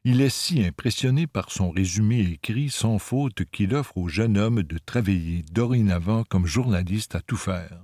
Il 0.10 0.22
est 0.22 0.30
si 0.30 0.64
impressionné 0.64 1.28
par 1.28 1.52
son 1.52 1.70
résumé 1.70 2.22
écrit 2.22 2.70
sans 2.70 2.98
faute 2.98 3.44
qu'il 3.52 3.76
offre 3.76 3.98
au 3.98 4.08
jeune 4.08 4.38
homme 4.38 4.64
de 4.64 4.78
travailler 4.78 5.44
dorénavant 5.52 6.24
comme 6.24 6.46
journaliste 6.46 7.16
à 7.16 7.20
tout 7.20 7.36
faire. 7.36 7.84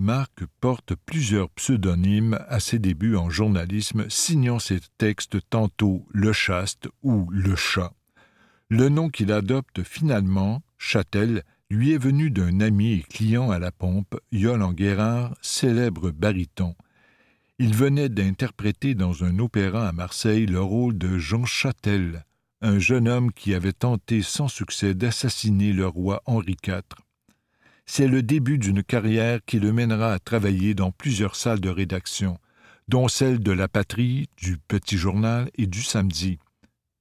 Marc 0.00 0.44
porte 0.60 0.96
plusieurs 0.96 1.48
pseudonymes 1.50 2.40
à 2.48 2.58
ses 2.58 2.80
débuts 2.80 3.14
en 3.14 3.30
journalisme, 3.30 4.06
signant 4.08 4.58
ses 4.58 4.80
textes 4.98 5.38
tantôt 5.48 6.04
Le 6.10 6.32
Chaste 6.32 6.88
ou 7.04 7.30
Le 7.30 7.54
Chat. 7.54 7.92
Le 8.68 8.88
nom 8.88 9.08
qu'il 9.08 9.30
adopte 9.30 9.84
finalement, 9.84 10.60
Châtel, 10.76 11.44
lui 11.70 11.92
est 11.92 12.02
venu 12.02 12.32
d'un 12.32 12.58
ami 12.58 12.94
et 12.94 13.02
client 13.02 13.52
à 13.52 13.60
la 13.60 13.70
pompe, 13.70 14.18
Yolande 14.32 14.74
Guérard, 14.74 15.36
célèbre 15.40 16.10
baryton. 16.10 16.74
Il 17.60 17.74
venait 17.74 18.08
d'interpréter 18.08 18.94
dans 18.94 19.24
un 19.24 19.40
opéra 19.40 19.88
à 19.88 19.92
Marseille 19.92 20.46
le 20.46 20.60
rôle 20.60 20.96
de 20.96 21.18
Jean 21.18 21.44
Châtel, 21.44 22.24
un 22.60 22.78
jeune 22.78 23.08
homme 23.08 23.32
qui 23.32 23.52
avait 23.52 23.72
tenté 23.72 24.22
sans 24.22 24.46
succès 24.46 24.94
d'assassiner 24.94 25.72
le 25.72 25.88
roi 25.88 26.22
Henri 26.24 26.56
IV. 26.64 26.82
C'est 27.84 28.06
le 28.06 28.22
début 28.22 28.58
d'une 28.58 28.84
carrière 28.84 29.40
qui 29.44 29.58
le 29.58 29.72
mènera 29.72 30.12
à 30.12 30.18
travailler 30.20 30.74
dans 30.74 30.92
plusieurs 30.92 31.34
salles 31.34 31.60
de 31.60 31.68
rédaction, 31.68 32.38
dont 32.86 33.08
celle 33.08 33.40
de 33.40 33.50
La 33.50 33.66
Patrie, 33.66 34.28
du 34.36 34.58
Petit 34.58 34.96
Journal 34.96 35.50
et 35.56 35.66
du 35.66 35.82
Samedi. 35.82 36.38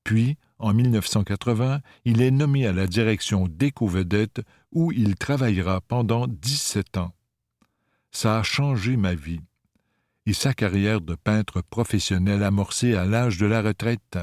Puis, 0.03 0.37
en 0.57 0.73
1980, 0.73 1.81
il 2.05 2.19
est 2.19 2.31
nommé 2.31 2.65
à 2.65 2.73
la 2.73 2.87
direction 2.87 3.47
d'Éco-Vedette 3.47 4.41
où 4.71 4.91
il 4.91 5.17
travaillera 5.17 5.81
pendant 5.81 6.25
17 6.25 6.97
ans. 6.97 7.13
Ça 8.11 8.39
a 8.39 8.43
changé 8.43 8.97
ma 8.97 9.13
vie 9.13 9.41
et 10.27 10.33
sa 10.33 10.53
carrière 10.53 10.99
de 10.99 11.15
peintre 11.15 11.61
professionnel 11.61 12.43
amorcée 12.43 12.95
à 12.95 13.05
l'âge 13.05 13.37
de 13.37 13.45
la 13.45 13.61
retraite. 13.61 14.19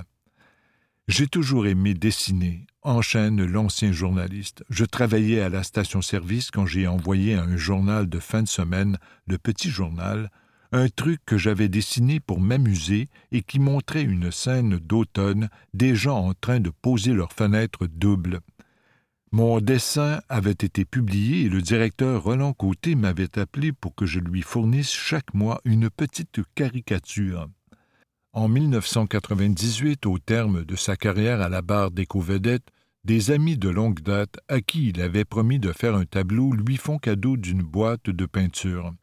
J'ai 1.08 1.26
toujours 1.26 1.66
aimé 1.66 1.94
dessiner, 1.94 2.66
enchaîne 2.82 3.42
l'ancien 3.42 3.90
journaliste. 3.90 4.64
Je 4.68 4.84
travaillais 4.84 5.40
à 5.40 5.48
la 5.48 5.62
station-service 5.62 6.50
quand 6.50 6.66
j'ai 6.66 6.86
envoyé 6.86 7.34
à 7.34 7.42
un 7.42 7.56
journal 7.56 8.06
de 8.06 8.18
fin 8.18 8.42
de 8.42 8.48
semaine, 8.48 8.98
le 9.26 9.38
Petit 9.38 9.70
Journal, 9.70 10.30
un 10.72 10.88
truc 10.88 11.20
que 11.24 11.38
j'avais 11.38 11.70
dessiné 11.70 12.20
pour 12.20 12.38
m'amuser 12.38 13.08
et 13.32 13.40
qui 13.40 13.58
montrait 13.58 14.02
une 14.02 14.30
scène 14.30 14.76
d'automne, 14.76 15.48
des 15.72 15.94
gens 15.94 16.18
en 16.18 16.34
train 16.34 16.60
de 16.60 16.70
poser 16.70 17.14
leurs 17.14 17.32
fenêtres 17.32 17.86
doubles. 17.86 18.40
Mon 19.36 19.58
dessin 19.58 20.20
avait 20.28 20.52
été 20.52 20.84
publié 20.84 21.46
et 21.46 21.48
le 21.48 21.60
directeur 21.60 22.22
Roland 22.22 22.52
Côté 22.52 22.94
m'avait 22.94 23.36
appelé 23.36 23.72
pour 23.72 23.96
que 23.96 24.06
je 24.06 24.20
lui 24.20 24.42
fournisse 24.42 24.92
chaque 24.92 25.34
mois 25.34 25.60
une 25.64 25.90
petite 25.90 26.38
caricature. 26.54 27.48
En 28.32 28.46
1998, 28.46 30.06
au 30.06 30.20
terme 30.20 30.64
de 30.64 30.76
sa 30.76 30.94
carrière 30.94 31.40
à 31.40 31.48
la 31.48 31.62
barre 31.62 31.90
d'éco-vedette, 31.90 32.62
des 33.02 33.32
amis 33.32 33.58
de 33.58 33.68
longue 33.68 33.98
date 34.02 34.36
à 34.46 34.60
qui 34.60 34.90
il 34.90 35.00
avait 35.00 35.24
promis 35.24 35.58
de 35.58 35.72
faire 35.72 35.96
un 35.96 36.04
tableau 36.04 36.52
lui 36.52 36.76
font 36.76 36.98
cadeau 36.98 37.36
d'une 37.36 37.62
boîte 37.62 38.10
de 38.10 38.26
peinture. 38.26 38.94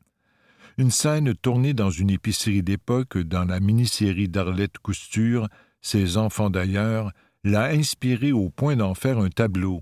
Une 0.77 0.91
scène 0.91 1.35
tournée 1.35 1.73
dans 1.73 1.91
une 1.91 2.09
épicerie 2.09 2.63
d'époque 2.63 3.17
dans 3.17 3.43
la 3.43 3.59
mini-série 3.59 4.29
d'Arlette 4.29 4.77
Cousture, 4.77 5.49
Ses 5.81 6.15
enfants 6.15 6.49
d'ailleurs, 6.49 7.11
l'a 7.43 7.65
inspiré 7.65 8.31
au 8.31 8.49
point 8.49 8.77
d'en 8.77 8.93
faire 8.93 9.19
un 9.19 9.29
tableau. 9.29 9.81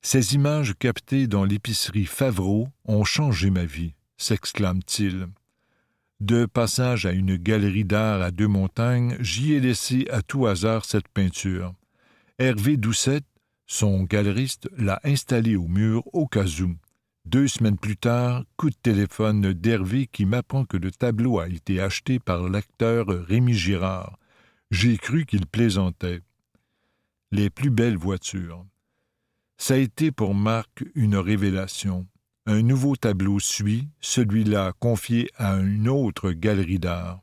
Ces 0.00 0.34
images 0.34 0.74
captées 0.78 1.26
dans 1.26 1.44
l'épicerie 1.44 2.06
Favreau 2.06 2.68
ont 2.84 3.04
changé 3.04 3.50
ma 3.50 3.64
vie, 3.64 3.94
s'exclame-t-il. 4.16 5.26
De 6.20 6.46
passage 6.46 7.06
à 7.06 7.12
une 7.12 7.36
galerie 7.36 7.84
d'art 7.84 8.22
à 8.22 8.30
deux 8.30 8.48
montagnes, 8.48 9.16
j'y 9.20 9.54
ai 9.54 9.60
laissé 9.60 10.06
à 10.10 10.22
tout 10.22 10.46
hasard 10.46 10.84
cette 10.84 11.08
peinture. 11.08 11.74
Hervé 12.38 12.76
Doucette, 12.76 13.26
son 13.66 14.04
galeriste, 14.04 14.68
l'a 14.76 15.00
installée 15.04 15.56
au 15.56 15.68
mur 15.68 16.02
au 16.12 16.26
cas 16.26 16.46
où. 16.60 16.74
Deux 17.24 17.46
semaines 17.46 17.76
plus 17.76 17.96
tard, 17.96 18.44
coup 18.56 18.70
de 18.70 18.76
téléphone 18.82 19.52
d'Hervé 19.52 20.06
qui 20.06 20.24
m'apprend 20.24 20.64
que 20.64 20.78
le 20.78 20.90
tableau 20.90 21.38
a 21.38 21.48
été 21.48 21.80
acheté 21.80 22.18
par 22.18 22.48
l'acteur 22.48 23.06
Rémi 23.06 23.52
Girard. 23.52 24.18
J'ai 24.70 24.96
cru 24.96 25.26
qu'il 25.26 25.46
plaisantait. 25.46 26.22
Les 27.30 27.50
plus 27.50 27.70
belles 27.70 27.98
voitures. 27.98 28.64
Ça 29.60 29.74
a 29.74 29.78
été 29.78 30.12
pour 30.12 30.34
Marc 30.34 30.84
une 30.94 31.16
révélation. 31.16 32.06
Un 32.46 32.62
nouveau 32.62 32.94
tableau 32.94 33.40
suit, 33.40 33.88
celui-là 34.00 34.72
confié 34.78 35.28
à 35.36 35.56
une 35.56 35.88
autre 35.88 36.30
galerie 36.30 36.78
d'art, 36.78 37.20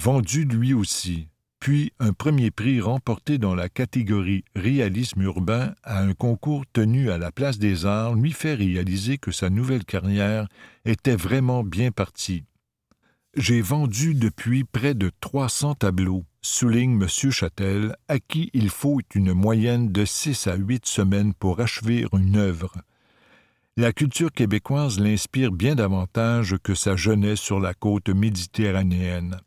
vendu 0.00 0.44
lui 0.44 0.72
aussi, 0.72 1.28
puis 1.60 1.92
un 2.00 2.14
premier 2.14 2.50
prix 2.50 2.80
remporté 2.80 3.36
dans 3.36 3.54
la 3.54 3.68
catégorie 3.68 4.44
réalisme 4.56 5.20
urbain 5.22 5.74
à 5.84 6.00
un 6.00 6.14
concours 6.14 6.64
tenu 6.72 7.10
à 7.10 7.18
la 7.18 7.30
Place 7.30 7.58
des 7.58 7.84
Arts 7.84 8.14
lui 8.14 8.32
fait 8.32 8.54
réaliser 8.54 9.18
que 9.18 9.30
sa 9.30 9.50
nouvelle 9.50 9.84
carrière 9.84 10.48
était 10.86 11.14
vraiment 11.14 11.62
bien 11.62 11.92
partie. 11.92 12.44
J'ai 13.36 13.60
vendu 13.60 14.14
depuis 14.14 14.64
près 14.64 14.94
de 14.94 15.10
300 15.20 15.74
tableaux, 15.74 16.24
souligne 16.46 17.02
M. 17.02 17.08
Châtel, 17.30 17.96
à 18.08 18.18
qui 18.18 18.50
il 18.54 18.70
faut 18.70 19.00
une 19.14 19.32
moyenne 19.32 19.90
de 19.90 20.04
six 20.04 20.46
à 20.46 20.54
huit 20.54 20.86
semaines 20.86 21.34
pour 21.34 21.60
achever 21.60 22.06
une 22.12 22.36
œuvre. 22.36 22.72
La 23.76 23.92
culture 23.92 24.32
québécoise 24.32 24.98
l'inspire 24.98 25.52
bien 25.52 25.74
davantage 25.74 26.56
que 26.62 26.74
sa 26.74 26.96
jeunesse 26.96 27.40
sur 27.40 27.60
la 27.60 27.74
côte 27.74 28.08
méditerranéenne. 28.08 29.38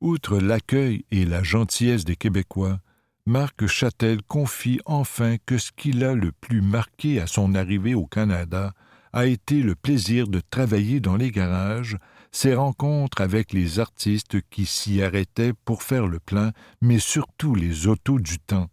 Outre 0.00 0.38
l'accueil 0.38 1.04
et 1.10 1.24
la 1.24 1.42
gentillesse 1.42 2.04
des 2.04 2.16
Québécois, 2.16 2.78
Marc 3.26 3.66
Châtel 3.66 4.20
confie 4.22 4.80
enfin 4.84 5.36
que 5.46 5.56
ce 5.56 5.70
qui 5.74 5.92
l'a 5.92 6.14
le 6.14 6.30
plus 6.30 6.60
marqué 6.60 7.20
à 7.20 7.26
son 7.26 7.54
arrivée 7.54 7.94
au 7.94 8.06
Canada 8.06 8.74
a 9.14 9.26
été 9.26 9.62
le 9.62 9.74
plaisir 9.74 10.28
de 10.28 10.42
travailler 10.50 11.00
dans 11.00 11.16
les 11.16 11.30
garages, 11.30 11.96
ses 12.34 12.54
rencontres 12.54 13.20
avec 13.20 13.52
les 13.52 13.78
artistes 13.78 14.40
qui 14.50 14.66
s'y 14.66 15.00
arrêtaient 15.00 15.52
pour 15.64 15.84
faire 15.84 16.08
le 16.08 16.18
plein, 16.18 16.50
mais 16.82 16.98
surtout 16.98 17.54
les 17.54 17.86
autos 17.86 18.18
du 18.18 18.40
temps. 18.40 18.68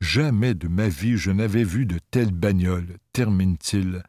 Jamais 0.00 0.54
de 0.54 0.68
ma 0.68 0.88
vie 0.88 1.18
je 1.18 1.30
n'avais 1.30 1.64
vu 1.64 1.84
de 1.84 1.98
telles 2.10 2.32
bagnoles, 2.32 2.96
termine-t-il. 3.12 4.02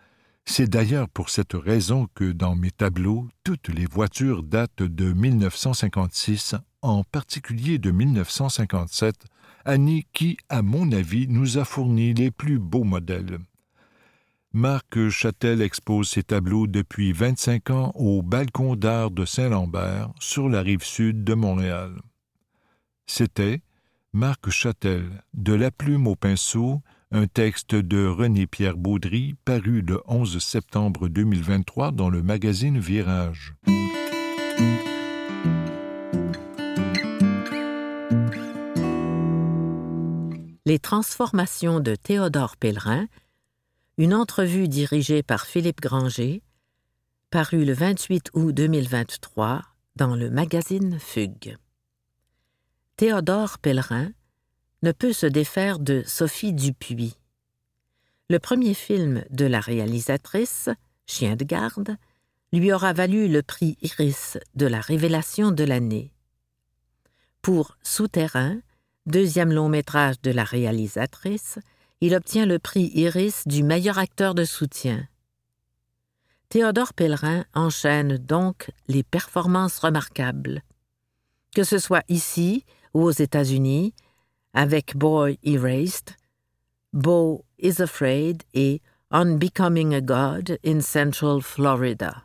C'est 0.46 0.70
d'ailleurs 0.70 1.10
pour 1.10 1.30
cette 1.30 1.54
raison 1.54 2.08
que 2.16 2.32
dans 2.32 2.56
mes 2.56 2.72
tableaux, 2.72 3.28
toutes 3.44 3.68
les 3.68 3.86
voitures 3.86 4.44
datent 4.44 4.82
de 4.82 5.12
1956, 5.12 6.56
en 6.82 7.04
particulier 7.04 7.80
de 7.80 7.92
1957, 7.92 9.26
année 9.66 10.08
qui, 10.14 10.38
à 10.48 10.62
mon 10.62 10.90
avis, 10.94 11.28
nous 11.28 11.58
a 11.58 11.66
fourni 11.66 12.14
les 12.14 12.32
plus 12.32 12.60
beaux 12.60 12.86
modèles. 12.86 13.40
Marc 14.56 15.10
Châtel 15.10 15.64
expose 15.64 16.10
ses 16.10 16.22
tableaux 16.22 16.68
depuis 16.68 17.12
25 17.12 17.72
ans 17.72 17.92
au 17.96 18.22
Balcon 18.22 18.76
d'art 18.76 19.10
de 19.10 19.26
Saint-Lambert, 19.26 20.12
sur 20.20 20.48
la 20.48 20.62
rive 20.62 20.84
sud 20.84 21.24
de 21.24 21.34
Montréal. 21.34 22.00
C'était 23.08 23.64
Marc 24.14 24.52
Châtel, 24.52 25.24
De 25.34 25.54
la 25.54 25.72
plume 25.72 26.06
au 26.06 26.16
pinceau, 26.16 26.84
un 27.10 27.26
texte 27.26 27.74
de 27.74 28.06
René-Pierre 28.06 28.78
Baudry 28.78 29.34
paru 29.44 29.82
le 29.82 30.04
11 30.06 30.38
septembre 30.38 31.08
2023 31.08 31.92
dans 31.92 32.12
le 32.12 32.22
magazine 32.22 32.78
Virage. 32.78 33.56
Les 40.68 40.78
transformations 40.78 41.80
de 41.80 41.96
Théodore 41.96 42.56
Pellerin, 42.56 43.08
une 43.98 44.14
entrevue 44.16 44.68
dirigée 44.68 45.22
par 45.22 45.46
Philippe 45.46 45.82
Granger, 45.82 46.42
parue 47.30 47.64
le 47.64 47.74
28 47.74 48.32
août 48.34 48.52
2023 48.52 49.62
dans 49.96 50.16
le 50.16 50.32
magazine 50.32 50.98
Fugue. 51.00 51.58
Théodore 52.98 53.60
Pellerin 53.60 54.12
ne 54.82 54.92
peut 54.92 55.14
se 55.14 55.28
défaire 55.28 55.78
de 55.78 56.02
Sophie 56.08 56.54
Dupuis. 56.54 57.16
Le 58.30 58.40
premier 58.40 58.74
film 58.74 59.24
de 59.30 59.46
la 59.46 59.60
réalisatrice, 59.60 60.70
Chien 61.06 61.36
de 61.36 61.44
garde, 61.44 61.96
lui 62.52 62.74
aura 62.74 62.94
valu 62.94 63.28
le 63.28 63.44
prix 63.44 63.78
Iris 63.82 64.38
de 64.56 64.66
la 64.66 64.80
révélation 64.80 65.52
de 65.52 65.64
l'année. 65.64 66.14
Pour 67.44 67.78
Souterrain, 67.84 68.60
deuxième 69.06 69.52
long 69.52 69.70
métrage 69.70 70.20
de 70.22 70.32
la 70.32 70.44
réalisatrice, 70.44 71.60
il 72.02 72.16
obtient 72.16 72.46
le 72.46 72.60
prix 72.60 72.92
Iris 72.94 73.48
du 73.48 73.64
meilleur 73.64 73.98
acteur 73.98 74.36
de 74.36 74.46
soutien. 74.46 75.08
Théodore 76.50 76.94
Pellerin 76.94 77.46
enchaîne 77.54 78.18
donc 78.18 78.70
les 78.88 79.04
performances 79.04 79.80
remarquables. 79.80 80.62
Que 81.56 81.64
ce 81.64 81.80
soit 81.80 82.04
ici 82.10 82.66
ou 82.94 83.02
aux 83.04 83.12
États-Unis, 83.12 83.94
avec 84.54 84.96
Boy 84.96 85.40
Erased, 85.44 86.16
Beau 86.94 87.44
is 87.58 87.82
Afraid 87.82 88.44
et 88.54 88.82
On 89.10 89.38
Becoming 89.38 89.96
a 89.96 90.02
God 90.02 90.60
in 90.64 90.82
Central 90.82 91.42
Florida. 91.42 92.24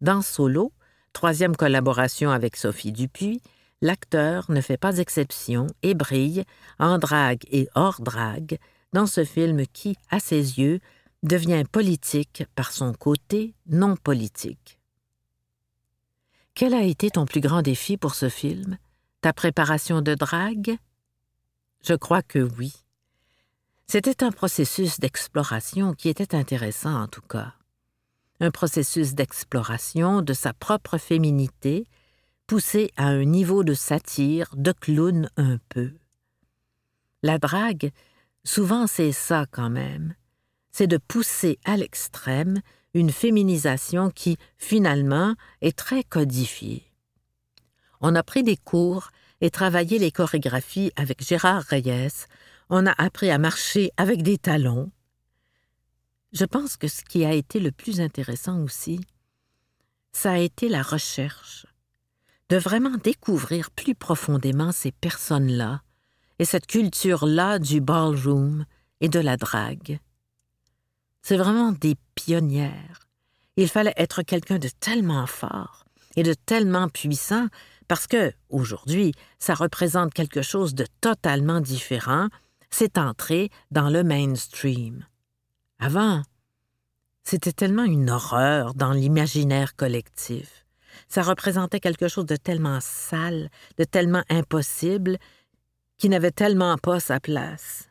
Dans 0.00 0.22
Solo, 0.22 0.72
troisième 1.12 1.56
collaboration 1.56 2.30
avec 2.30 2.56
Sophie 2.56 2.92
Dupuis, 2.92 3.42
l'acteur 3.80 4.50
ne 4.50 4.60
fait 4.60 4.76
pas 4.76 4.98
exception 4.98 5.66
et 5.82 5.94
brille, 5.94 6.44
en 6.78 6.98
drague 6.98 7.44
et 7.50 7.68
hors 7.74 8.00
drague, 8.00 8.58
dans 8.92 9.06
ce 9.06 9.24
film 9.24 9.66
qui, 9.66 9.96
à 10.10 10.20
ses 10.20 10.58
yeux, 10.58 10.80
devient 11.22 11.64
politique 11.70 12.44
par 12.54 12.72
son 12.72 12.92
côté 12.92 13.54
non 13.66 13.96
politique. 13.96 14.78
Quel 16.54 16.72
a 16.72 16.82
été 16.82 17.10
ton 17.10 17.26
plus 17.26 17.40
grand 17.40 17.62
défi 17.62 17.96
pour 17.96 18.14
ce 18.14 18.28
film? 18.28 18.78
Ta 19.20 19.32
préparation 19.32 20.00
de 20.00 20.14
drague? 20.14 20.78
Je 21.82 21.94
crois 21.94 22.22
que 22.22 22.38
oui. 22.38 22.72
C'était 23.86 24.24
un 24.24 24.32
processus 24.32 24.98
d'exploration 24.98 25.92
qui 25.92 26.08
était 26.08 26.34
intéressant 26.34 26.94
en 27.02 27.08
tout 27.08 27.20
cas. 27.22 27.52
Un 28.40 28.50
processus 28.50 29.14
d'exploration 29.14 30.22
de 30.22 30.32
sa 30.32 30.52
propre 30.52 30.98
féminité, 30.98 31.86
poussé 32.46 32.90
à 32.96 33.06
un 33.06 33.24
niveau 33.24 33.64
de 33.64 33.74
satire, 33.74 34.54
de 34.56 34.72
clown 34.72 35.28
un 35.36 35.58
peu. 35.68 35.92
La 37.22 37.38
drague, 37.38 37.90
souvent 38.44 38.86
c'est 38.86 39.12
ça 39.12 39.46
quand 39.50 39.70
même, 39.70 40.14
c'est 40.70 40.86
de 40.86 40.98
pousser 40.98 41.58
à 41.64 41.76
l'extrême 41.76 42.60
une 42.94 43.10
féminisation 43.10 44.10
qui, 44.10 44.38
finalement, 44.56 45.34
est 45.60 45.76
très 45.76 46.02
codifiée. 46.02 46.90
On 48.00 48.14
a 48.14 48.22
pris 48.22 48.42
des 48.42 48.56
cours 48.56 49.10
et 49.40 49.50
travaillé 49.50 49.98
les 49.98 50.10
chorégraphies 50.10 50.92
avec 50.96 51.22
Gérard 51.22 51.62
Reyes, 51.64 52.26
on 52.70 52.86
a 52.86 52.92
appris 52.92 53.30
à 53.30 53.38
marcher 53.38 53.90
avec 53.96 54.22
des 54.22 54.38
talons. 54.38 54.90
Je 56.32 56.44
pense 56.44 56.76
que 56.76 56.88
ce 56.88 57.02
qui 57.02 57.24
a 57.24 57.32
été 57.32 57.60
le 57.60 57.70
plus 57.70 58.00
intéressant 58.00 58.60
aussi, 58.62 59.00
ça 60.12 60.32
a 60.32 60.38
été 60.38 60.68
la 60.68 60.82
recherche, 60.82 61.66
de 62.48 62.56
vraiment 62.56 62.96
découvrir 63.02 63.70
plus 63.70 63.94
profondément 63.94 64.72
ces 64.72 64.92
personnes-là 64.92 65.82
et 66.38 66.44
cette 66.44 66.66
culture-là 66.66 67.58
du 67.58 67.80
ballroom 67.80 68.66
et 69.00 69.08
de 69.08 69.20
la 69.20 69.36
drague. 69.36 69.98
C'est 71.22 71.36
vraiment 71.36 71.72
des 71.72 71.96
pionnières. 72.14 73.08
Il 73.56 73.68
fallait 73.68 73.94
être 73.96 74.22
quelqu'un 74.22 74.58
de 74.58 74.68
tellement 74.68 75.26
fort 75.26 75.84
et 76.14 76.22
de 76.22 76.34
tellement 76.34 76.88
puissant 76.88 77.48
parce 77.88 78.06
que, 78.06 78.32
aujourd'hui, 78.48 79.12
ça 79.38 79.54
représente 79.54 80.12
quelque 80.12 80.42
chose 80.42 80.74
de 80.74 80.86
totalement 81.00 81.60
différent, 81.60 82.28
c'est 82.70 82.98
entré 82.98 83.50
dans 83.70 83.90
le 83.90 84.02
mainstream. 84.02 85.06
Avant, 85.78 86.22
c'était 87.22 87.52
tellement 87.52 87.84
une 87.84 88.10
horreur 88.10 88.74
dans 88.74 88.92
l'imaginaire 88.92 89.76
collectif. 89.76 90.65
Ça 91.08 91.22
représentait 91.22 91.80
quelque 91.80 92.08
chose 92.08 92.26
de 92.26 92.36
tellement 92.36 92.78
sale, 92.80 93.50
de 93.78 93.84
tellement 93.84 94.22
impossible, 94.28 95.18
qui 95.98 96.08
n'avait 96.08 96.30
tellement 96.30 96.76
pas 96.76 97.00
sa 97.00 97.20
place. 97.20 97.88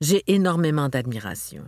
J'ai 0.00 0.22
énormément 0.32 0.88
d'admiration. 0.88 1.64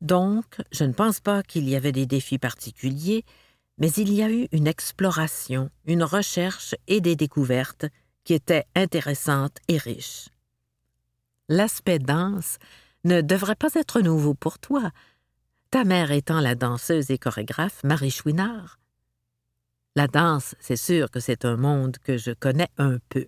Donc, 0.00 0.60
je 0.72 0.84
ne 0.84 0.92
pense 0.92 1.20
pas 1.20 1.42
qu'il 1.42 1.68
y 1.68 1.76
avait 1.76 1.92
des 1.92 2.06
défis 2.06 2.38
particuliers, 2.38 3.24
mais 3.78 3.90
il 3.92 4.12
y 4.12 4.22
a 4.22 4.30
eu 4.30 4.48
une 4.52 4.66
exploration, 4.66 5.70
une 5.86 6.02
recherche 6.04 6.74
et 6.86 7.00
des 7.00 7.16
découvertes 7.16 7.86
qui 8.24 8.34
étaient 8.34 8.64
intéressantes 8.74 9.58
et 9.68 9.78
riches. 9.78 10.28
L'aspect 11.48 11.98
danse 11.98 12.58
ne 13.04 13.20
devrait 13.20 13.54
pas 13.54 13.72
être 13.74 14.00
nouveau 14.00 14.34
pour 14.34 14.58
toi, 14.58 14.90
ta 15.70 15.84
mère 15.84 16.10
étant 16.10 16.40
la 16.40 16.54
danseuse 16.54 17.10
et 17.10 17.18
chorégraphe 17.18 17.82
Marie 17.84 18.10
Chouinard. 18.10 18.78
La 19.96 20.06
danse, 20.06 20.54
c'est 20.60 20.76
sûr 20.76 21.10
que 21.10 21.18
c'est 21.18 21.44
un 21.44 21.56
monde 21.56 21.96
que 21.98 22.16
je 22.16 22.30
connais 22.30 22.68
un 22.78 22.98
peu. 23.08 23.26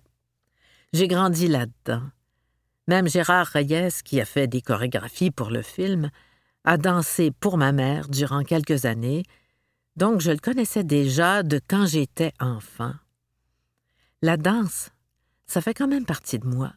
J'ai 0.93 1.09
grandi 1.09 1.49
là-dedans. 1.49 2.03
Même 2.87 3.09
Gérard 3.09 3.47
Reyes, 3.47 4.01
qui 4.05 4.21
a 4.21 4.25
fait 4.25 4.47
des 4.47 4.61
chorégraphies 4.61 5.31
pour 5.31 5.49
le 5.49 5.61
film, 5.61 6.09
a 6.63 6.77
dansé 6.77 7.31
pour 7.31 7.57
ma 7.57 7.73
mère 7.73 8.07
durant 8.07 8.43
quelques 8.43 8.85
années 8.85 9.23
donc 9.99 10.21
je 10.21 10.31
le 10.31 10.37
connaissais 10.37 10.85
déjà 10.85 11.43
de 11.43 11.59
quand 11.67 11.85
j'étais 11.85 12.31
enfant. 12.39 12.93
La 14.21 14.37
danse, 14.37 14.91
ça 15.45 15.59
fait 15.59 15.73
quand 15.73 15.89
même 15.89 16.05
partie 16.05 16.39
de 16.39 16.47
moi. 16.47 16.71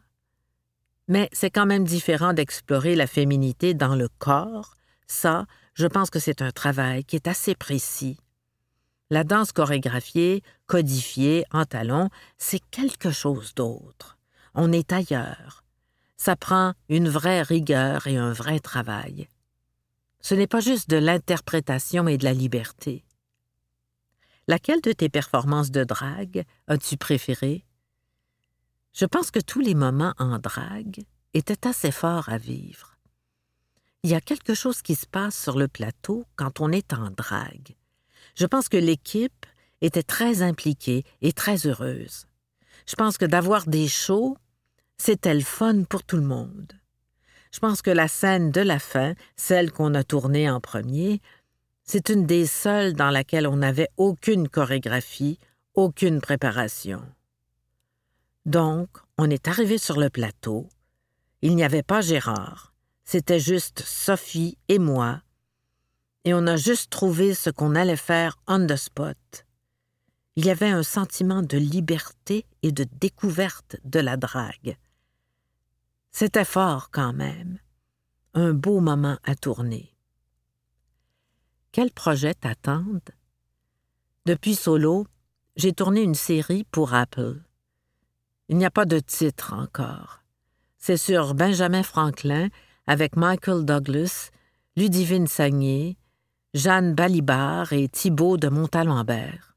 Mais 1.07 1.29
c'est 1.31 1.49
quand 1.49 1.65
même 1.65 1.85
différent 1.85 2.33
d'explorer 2.33 2.95
la 2.95 3.07
féminité 3.07 3.73
dans 3.73 3.95
le 3.95 4.09
corps. 4.19 4.75
Ça, 5.07 5.45
je 5.73 5.87
pense 5.87 6.09
que 6.09 6.19
c'est 6.19 6.41
un 6.41 6.51
travail 6.51 7.05
qui 7.05 7.15
est 7.15 7.29
assez 7.29 7.55
précis. 7.55 8.17
La 9.09 9.23
danse 9.23 9.51
chorégraphiée, 9.51 10.43
codifiée, 10.65 11.45
en 11.51 11.65
talons, 11.65 12.09
c'est 12.37 12.61
quelque 12.71 13.11
chose 13.11 13.53
d'autre. 13.53 14.17
On 14.55 14.71
est 14.71 14.91
ailleurs. 14.91 15.63
Ça 16.17 16.35
prend 16.35 16.73
une 16.89 17.09
vraie 17.09 17.41
rigueur 17.41 18.07
et 18.07 18.17
un 18.17 18.33
vrai 18.33 18.59
travail. 18.59 19.27
Ce 20.21 20.35
n'est 20.35 20.47
pas 20.47 20.61
juste 20.61 20.89
de 20.89 20.97
l'interprétation 20.97 22.07
et 22.07 22.17
de 22.17 22.23
la 22.23 22.33
liberté. 22.33 23.03
Laquelle 24.47 24.81
de 24.81 24.93
tes 24.93 25.09
performances 25.09 25.71
de 25.71 25.83
drague 25.83 26.45
as-tu 26.67 26.97
préféré? 26.97 27.65
Je 28.93 29.05
pense 29.05 29.31
que 29.31 29.39
tous 29.39 29.59
les 29.59 29.75
moments 29.75 30.13
en 30.17 30.37
drague 30.39 31.03
étaient 31.33 31.67
assez 31.67 31.91
forts 31.91 32.29
à 32.29 32.37
vivre. 32.37 32.97
Il 34.03 34.11
y 34.11 34.15
a 34.15 34.21
quelque 34.21 34.53
chose 34.53 34.81
qui 34.81 34.95
se 34.95 35.07
passe 35.07 35.41
sur 35.41 35.57
le 35.57 35.67
plateau 35.67 36.25
quand 36.35 36.59
on 36.59 36.71
est 36.71 36.93
en 36.93 37.09
drague. 37.09 37.75
Je 38.35 38.45
pense 38.45 38.69
que 38.69 38.77
l'équipe 38.77 39.45
était 39.81 40.03
très 40.03 40.41
impliquée 40.41 41.03
et 41.21 41.33
très 41.33 41.67
heureuse. 41.67 42.27
Je 42.87 42.95
pense 42.95 43.17
que 43.17 43.25
d'avoir 43.25 43.67
des 43.67 43.87
shows, 43.87 44.37
c'était 44.97 45.33
le 45.33 45.41
fun 45.41 45.83
pour 45.83 46.03
tout 46.03 46.17
le 46.17 46.23
monde. 46.23 46.73
Je 47.51 47.59
pense 47.59 47.81
que 47.81 47.91
la 47.91 48.07
scène 48.07 48.51
de 48.51 48.61
la 48.61 48.79
fin, 48.79 49.13
celle 49.35 49.71
qu'on 49.71 49.93
a 49.93 50.03
tournée 50.03 50.49
en 50.49 50.59
premier, 50.59 51.21
c'est 51.83 52.09
une 52.09 52.25
des 52.25 52.47
seules 52.47 52.93
dans 52.93 53.09
laquelle 53.09 53.45
on 53.45 53.57
n'avait 53.57 53.89
aucune 53.97 54.49
chorégraphie, 54.49 55.37
aucune 55.75 56.21
préparation. 56.21 57.01
Donc, 58.45 58.89
on 59.17 59.29
est 59.29 59.47
arrivé 59.47 59.77
sur 59.77 59.99
le 59.99 60.09
plateau. 60.09 60.67
Il 61.41 61.55
n'y 61.55 61.63
avait 61.63 61.83
pas 61.83 62.01
Gérard. 62.01 62.73
C'était 63.05 63.39
juste 63.39 63.83
Sophie 63.85 64.57
et 64.69 64.79
moi, 64.79 65.21
et 66.25 66.33
on 66.33 66.47
a 66.47 66.55
juste 66.55 66.89
trouvé 66.89 67.33
ce 67.33 67.49
qu'on 67.49 67.75
allait 67.75 67.97
faire 67.97 68.37
on 68.47 68.65
the 68.65 68.75
spot. 68.75 69.45
Il 70.35 70.45
y 70.45 70.49
avait 70.49 70.69
un 70.69 70.83
sentiment 70.83 71.43
de 71.43 71.57
liberté 71.57 72.45
et 72.63 72.71
de 72.71 72.85
découverte 72.99 73.75
de 73.83 73.99
la 73.99 74.17
drague. 74.17 74.77
C'était 76.11 76.45
fort 76.45 76.89
quand 76.91 77.13
même. 77.13 77.59
Un 78.33 78.53
beau 78.53 78.79
moment 78.79 79.17
à 79.23 79.35
tourner. 79.35 79.95
Quels 81.71 81.91
projets 81.91 82.33
t'attendent? 82.33 83.11
Depuis 84.25 84.55
Solo, 84.55 85.07
j'ai 85.55 85.73
tourné 85.73 86.01
une 86.01 86.15
série 86.15 86.63
pour 86.71 86.93
Apple. 86.93 87.41
Il 88.47 88.57
n'y 88.57 88.65
a 88.65 88.71
pas 88.71 88.85
de 88.85 88.99
titre 88.99 89.53
encore. 89.53 90.23
C'est 90.77 90.97
sur 90.97 91.33
Benjamin 91.35 91.83
Franklin 91.83 92.49
avec 92.87 93.15
Michael 93.15 93.65
Douglas, 93.65 94.31
Ludivine 94.75 95.27
Sagné, 95.27 95.97
Jeanne 96.53 96.93
Balibar 96.93 97.73
et 97.73 97.89
Thibault 97.89 98.37
de 98.37 98.47
Montalembert. 98.47 99.55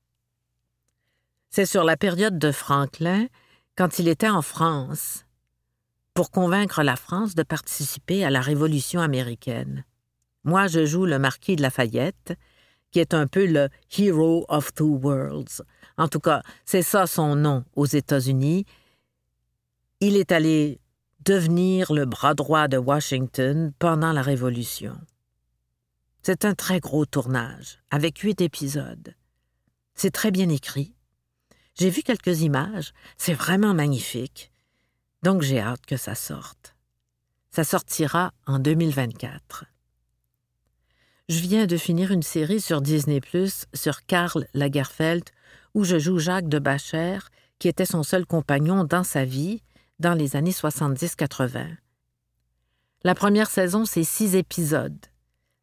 C'est 1.50 1.66
sur 1.66 1.84
la 1.84 1.98
période 1.98 2.38
de 2.38 2.50
Franklin, 2.50 3.26
quand 3.76 3.98
il 3.98 4.08
était 4.08 4.30
en 4.30 4.40
France, 4.40 5.26
pour 6.14 6.30
convaincre 6.30 6.82
la 6.82 6.96
France 6.96 7.34
de 7.34 7.42
participer 7.42 8.24
à 8.24 8.30
la 8.30 8.40
Révolution 8.40 9.02
américaine. 9.02 9.84
Moi, 10.44 10.68
je 10.68 10.86
joue 10.86 11.04
le 11.04 11.18
marquis 11.18 11.56
de 11.56 11.60
Lafayette, 11.60 12.32
qui 12.92 13.00
est 13.00 13.12
un 13.12 13.26
peu 13.26 13.44
le 13.44 13.68
Hero 13.98 14.46
of 14.48 14.72
Two 14.72 14.98
Worlds. 15.02 15.62
En 15.98 16.08
tout 16.08 16.20
cas, 16.20 16.40
c'est 16.64 16.80
ça 16.80 17.06
son 17.06 17.36
nom 17.36 17.64
aux 17.74 17.84
États-Unis. 17.84 18.64
Il 20.00 20.16
est 20.16 20.32
allé 20.32 20.80
devenir 21.26 21.92
le 21.92 22.06
bras 22.06 22.32
droit 22.32 22.68
de 22.68 22.78
Washington 22.78 23.74
pendant 23.78 24.12
la 24.12 24.22
Révolution. 24.22 24.96
C'est 26.28 26.44
un 26.44 26.56
très 26.56 26.80
gros 26.80 27.06
tournage, 27.06 27.78
avec 27.88 28.18
huit 28.18 28.40
épisodes. 28.40 29.14
C'est 29.94 30.10
très 30.10 30.32
bien 30.32 30.48
écrit. 30.48 30.92
J'ai 31.78 31.88
vu 31.88 32.02
quelques 32.02 32.40
images, 32.40 32.92
c'est 33.16 33.32
vraiment 33.32 33.74
magnifique. 33.74 34.50
Donc 35.22 35.42
j'ai 35.42 35.60
hâte 35.60 35.86
que 35.86 35.96
ça 35.96 36.16
sorte. 36.16 36.74
Ça 37.52 37.62
sortira 37.62 38.32
en 38.44 38.58
2024. 38.58 39.66
Je 41.28 41.38
viens 41.38 41.66
de 41.66 41.76
finir 41.76 42.10
une 42.10 42.24
série 42.24 42.60
sur 42.60 42.80
Disney 42.82 43.20
Plus 43.20 43.66
sur 43.72 44.04
Karl 44.04 44.48
Lagerfeld 44.52 45.30
où 45.74 45.84
je 45.84 46.00
joue 46.00 46.18
Jacques 46.18 46.48
de 46.48 46.58
Bacher, 46.58 47.20
qui 47.60 47.68
était 47.68 47.86
son 47.86 48.02
seul 48.02 48.26
compagnon 48.26 48.82
dans 48.82 49.04
sa 49.04 49.24
vie 49.24 49.62
dans 50.00 50.14
les 50.14 50.34
années 50.34 50.50
70-80. 50.50 51.76
La 53.04 53.14
première 53.14 53.48
saison, 53.48 53.84
c'est 53.84 54.02
six 54.02 54.34
épisodes. 54.34 55.06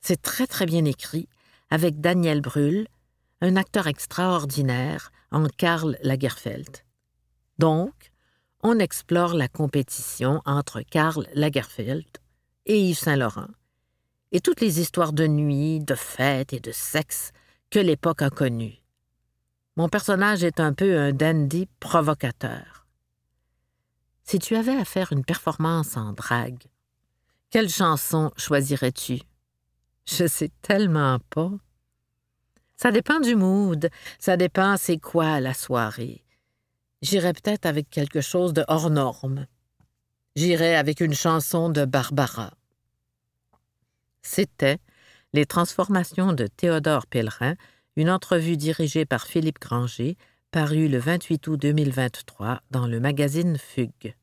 C'est 0.05 0.21
très 0.21 0.47
très 0.47 0.65
bien 0.65 0.83
écrit, 0.83 1.29
avec 1.69 2.01
Daniel 2.01 2.41
Brühl, 2.41 2.87
un 3.39 3.55
acteur 3.55 3.87
extraordinaire 3.87 5.11
en 5.31 5.47
Karl 5.47 5.97
Lagerfeld. 6.03 6.79
Donc, 7.57 8.11
on 8.63 8.79
explore 8.79 9.33
la 9.33 9.47
compétition 9.47 10.41
entre 10.45 10.81
Karl 10.81 11.25
Lagerfeld 11.35 12.17
et 12.65 12.81
Yves 12.81 12.99
Saint-Laurent, 12.99 13.47
et 14.33 14.41
toutes 14.41 14.59
les 14.59 14.81
histoires 14.81 15.13
de 15.13 15.25
nuit, 15.25 15.79
de 15.79 15.95
fêtes 15.95 16.51
et 16.51 16.59
de 16.59 16.73
sexe 16.73 17.31
que 17.69 17.79
l'époque 17.79 18.23
a 18.23 18.29
connues. 18.29 18.83
Mon 19.77 19.87
personnage 19.87 20.43
est 20.43 20.59
un 20.59 20.73
peu 20.73 20.99
un 20.99 21.13
dandy 21.13 21.69
provocateur. 21.79 22.85
Si 24.25 24.37
tu 24.37 24.57
avais 24.57 24.75
à 24.75 24.83
faire 24.83 25.13
une 25.13 25.23
performance 25.23 25.95
en 25.95 26.11
drague, 26.11 26.63
quelle 27.49 27.69
chanson 27.69 28.31
choisirais-tu? 28.35 29.21
Je 30.05 30.27
sais 30.27 30.51
tellement 30.61 31.19
pas. 31.29 31.51
Ça 32.75 32.91
dépend 32.91 33.19
du 33.19 33.35
mood, 33.35 33.89
ça 34.19 34.35
dépend 34.35 34.75
c'est 34.77 34.97
quoi 34.97 35.39
la 35.39 35.53
soirée. 35.53 36.23
J'irais 37.01 37.33
peut-être 37.33 37.65
avec 37.65 37.89
quelque 37.89 38.21
chose 38.21 38.53
de 38.53 38.63
hors 38.67 38.89
norme. 38.89 39.47
J'irais 40.35 40.75
avec 40.75 40.99
une 40.99 41.13
chanson 41.13 41.69
de 41.69 41.85
Barbara. 41.85 42.53
C'était 44.21 44.79
Les 45.33 45.45
transformations 45.45 46.33
de 46.33 46.47
Théodore 46.47 47.07
Pellerin, 47.07 47.55
une 47.95 48.09
entrevue 48.09 48.57
dirigée 48.57 49.05
par 49.05 49.27
Philippe 49.27 49.59
Granger, 49.59 50.17
paru 50.51 50.87
le 50.87 50.97
28 50.97 51.47
août 51.47 51.57
2023 51.59 52.61
dans 52.71 52.87
le 52.87 52.99
magazine 52.99 53.57
Fugue. 53.57 54.15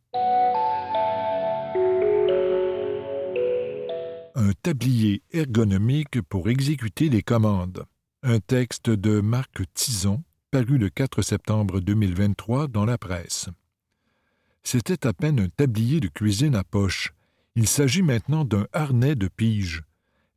Un 4.43 4.53
tablier 4.63 5.23
ergonomique 5.33 6.23
pour 6.23 6.49
exécuter 6.49 7.11
les 7.11 7.23
commandes. 7.23 7.85
Un 8.23 8.41
texte 8.41 8.89
de 8.89 9.21
Marc 9.21 9.63
Tison, 9.75 10.25
paru 10.51 10.79
le 10.79 10.89
4 10.89 11.21
septembre 11.21 11.81
2023 11.81 12.67
dans 12.69 12.87
la 12.87 12.97
presse. 12.97 13.51
C'était 14.63 15.07
à 15.07 15.13
peine 15.13 15.41
un 15.41 15.49
tablier 15.51 16.01
de 16.01 16.09
cuisine 16.09 16.55
à 16.55 16.65
poche. 16.65 17.13
Il 17.55 17.69
s'agit 17.69 18.01
maintenant 18.01 18.47
d'un 18.47 18.67
harnais 18.73 19.15
de 19.15 19.29
pige 19.29 19.85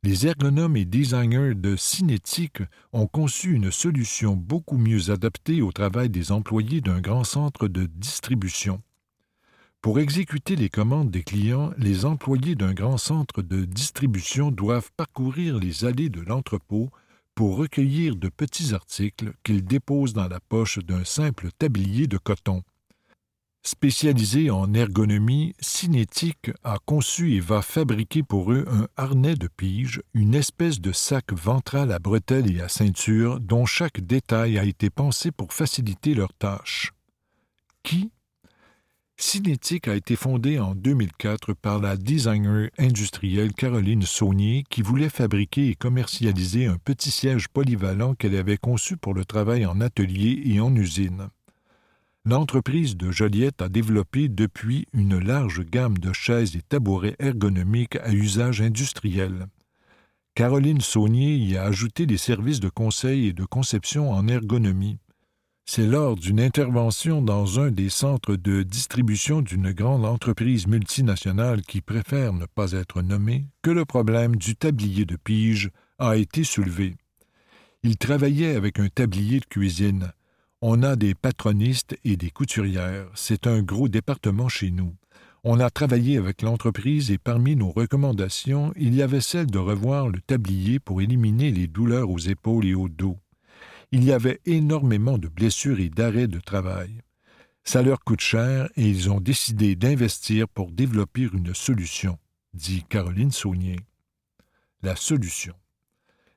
les 0.04 0.26
ergonomes 0.26 0.76
et 0.76 0.84
designers 0.84 1.54
de 1.54 1.76
Cinétique 1.76 2.62
ont 2.92 3.06
conçu 3.06 3.54
une 3.54 3.70
solution 3.70 4.36
beaucoup 4.36 4.76
mieux 4.76 5.10
adaptée 5.10 5.62
au 5.62 5.72
travail 5.72 6.10
des 6.10 6.30
employés 6.30 6.82
d'un 6.82 7.00
grand 7.00 7.24
centre 7.24 7.68
de 7.68 7.86
distribution. 7.86 8.82
Pour 9.84 9.98
exécuter 9.98 10.56
les 10.56 10.70
commandes 10.70 11.10
des 11.10 11.22
clients, 11.22 11.70
les 11.76 12.06
employés 12.06 12.54
d'un 12.54 12.72
grand 12.72 12.96
centre 12.96 13.42
de 13.42 13.66
distribution 13.66 14.50
doivent 14.50 14.90
parcourir 14.96 15.58
les 15.58 15.84
allées 15.84 16.08
de 16.08 16.22
l'entrepôt 16.22 16.88
pour 17.34 17.58
recueillir 17.58 18.16
de 18.16 18.30
petits 18.30 18.72
articles 18.72 19.34
qu'ils 19.44 19.62
déposent 19.62 20.14
dans 20.14 20.26
la 20.26 20.40
poche 20.40 20.78
d'un 20.78 21.04
simple 21.04 21.50
tablier 21.58 22.06
de 22.06 22.16
coton. 22.16 22.62
Spécialisé 23.62 24.48
en 24.48 24.72
ergonomie, 24.72 25.52
Cinétique 25.60 26.50
a 26.62 26.78
conçu 26.86 27.34
et 27.34 27.40
va 27.40 27.60
fabriquer 27.60 28.22
pour 28.22 28.52
eux 28.52 28.64
un 28.70 28.88
harnais 28.96 29.36
de 29.36 29.48
pige, 29.48 30.00
une 30.14 30.34
espèce 30.34 30.80
de 30.80 30.92
sac 30.92 31.30
ventral 31.34 31.92
à 31.92 31.98
bretelles 31.98 32.56
et 32.56 32.62
à 32.62 32.70
ceinture 32.70 33.38
dont 33.38 33.66
chaque 33.66 34.00
détail 34.00 34.58
a 34.58 34.64
été 34.64 34.88
pensé 34.88 35.30
pour 35.30 35.52
faciliter 35.52 36.14
leur 36.14 36.32
tâche. 36.32 36.94
Qui 37.82 38.10
Cinétique 39.16 39.88
a 39.88 39.94
été 39.94 40.16
fondée 40.16 40.58
en 40.58 40.74
2004 40.74 41.54
par 41.54 41.78
la 41.78 41.96
designer 41.96 42.70
industrielle 42.78 43.52
Caroline 43.52 44.02
Saunier 44.02 44.64
qui 44.68 44.82
voulait 44.82 45.08
fabriquer 45.08 45.68
et 45.68 45.74
commercialiser 45.74 46.66
un 46.66 46.78
petit 46.78 47.10
siège 47.10 47.48
polyvalent 47.48 48.14
qu'elle 48.14 48.36
avait 48.36 48.56
conçu 48.56 48.96
pour 48.96 49.14
le 49.14 49.24
travail 49.24 49.66
en 49.66 49.80
atelier 49.80 50.42
et 50.44 50.60
en 50.60 50.74
usine 50.74 51.28
l'entreprise 52.26 52.96
de 52.96 53.10
Joliette 53.10 53.60
a 53.60 53.68
développé 53.68 54.28
depuis 54.28 54.86
une 54.94 55.18
large 55.18 55.62
gamme 55.64 55.98
de 55.98 56.12
chaises 56.12 56.56
et 56.56 56.62
tabourets 56.62 57.16
ergonomiques 57.18 57.96
à 57.96 58.12
usage 58.12 58.62
industriel. 58.62 59.46
Caroline 60.34 60.80
Saunier 60.80 61.36
y 61.36 61.56
a 61.56 61.64
ajouté 61.64 62.06
des 62.06 62.16
services 62.16 62.60
de 62.60 62.70
conseil 62.70 63.28
et 63.28 63.32
de 63.32 63.44
conception 63.44 64.10
en 64.10 64.26
ergonomie. 64.26 64.98
C'est 65.66 65.86
lors 65.86 66.16
d'une 66.16 66.40
intervention 66.40 67.22
dans 67.22 67.58
un 67.58 67.70
des 67.70 67.88
centres 67.88 68.36
de 68.36 68.62
distribution 68.62 69.40
d'une 69.40 69.72
grande 69.72 70.04
entreprise 70.04 70.66
multinationale 70.66 71.62
qui 71.62 71.80
préfère 71.80 72.32
ne 72.32 72.46
pas 72.46 72.72
être 72.72 73.02
nommée 73.02 73.46
que 73.62 73.70
le 73.70 73.84
problème 73.84 74.36
du 74.36 74.56
tablier 74.56 75.04
de 75.04 75.16
pige 75.16 75.70
a 75.98 76.16
été 76.16 76.44
soulevé. 76.44 76.96
Il 77.82 77.96
travaillait 77.96 78.56
avec 78.56 78.78
un 78.78 78.88
tablier 78.88 79.40
de 79.40 79.46
cuisine, 79.46 80.12
on 80.66 80.82
a 80.82 80.96
des 80.96 81.14
patronistes 81.14 81.94
et 82.04 82.16
des 82.16 82.30
couturières. 82.30 83.10
C'est 83.14 83.46
un 83.46 83.60
gros 83.60 83.86
département 83.86 84.48
chez 84.48 84.70
nous. 84.70 84.94
On 85.44 85.60
a 85.60 85.68
travaillé 85.68 86.16
avec 86.16 86.40
l'entreprise 86.40 87.10
et 87.10 87.18
parmi 87.18 87.54
nos 87.54 87.70
recommandations, 87.70 88.72
il 88.74 88.94
y 88.94 89.02
avait 89.02 89.20
celle 89.20 89.50
de 89.50 89.58
revoir 89.58 90.08
le 90.08 90.22
tablier 90.22 90.78
pour 90.78 91.02
éliminer 91.02 91.50
les 91.50 91.66
douleurs 91.66 92.08
aux 92.08 92.18
épaules 92.18 92.64
et 92.64 92.74
au 92.74 92.88
dos. 92.88 93.18
Il 93.96 94.02
y 94.02 94.10
avait 94.10 94.40
énormément 94.44 95.18
de 95.18 95.28
blessures 95.28 95.78
et 95.78 95.88
d'arrêts 95.88 96.26
de 96.26 96.40
travail. 96.40 97.00
Ça 97.62 97.80
leur 97.80 98.00
coûte 98.00 98.22
cher 98.22 98.68
et 98.74 98.88
ils 98.88 99.08
ont 99.08 99.20
décidé 99.20 99.76
d'investir 99.76 100.48
pour 100.48 100.72
développer 100.72 101.28
une 101.32 101.54
solution, 101.54 102.18
dit 102.54 102.82
Caroline 102.88 103.30
Saunier. 103.30 103.78
La 104.82 104.96
solution. 104.96 105.54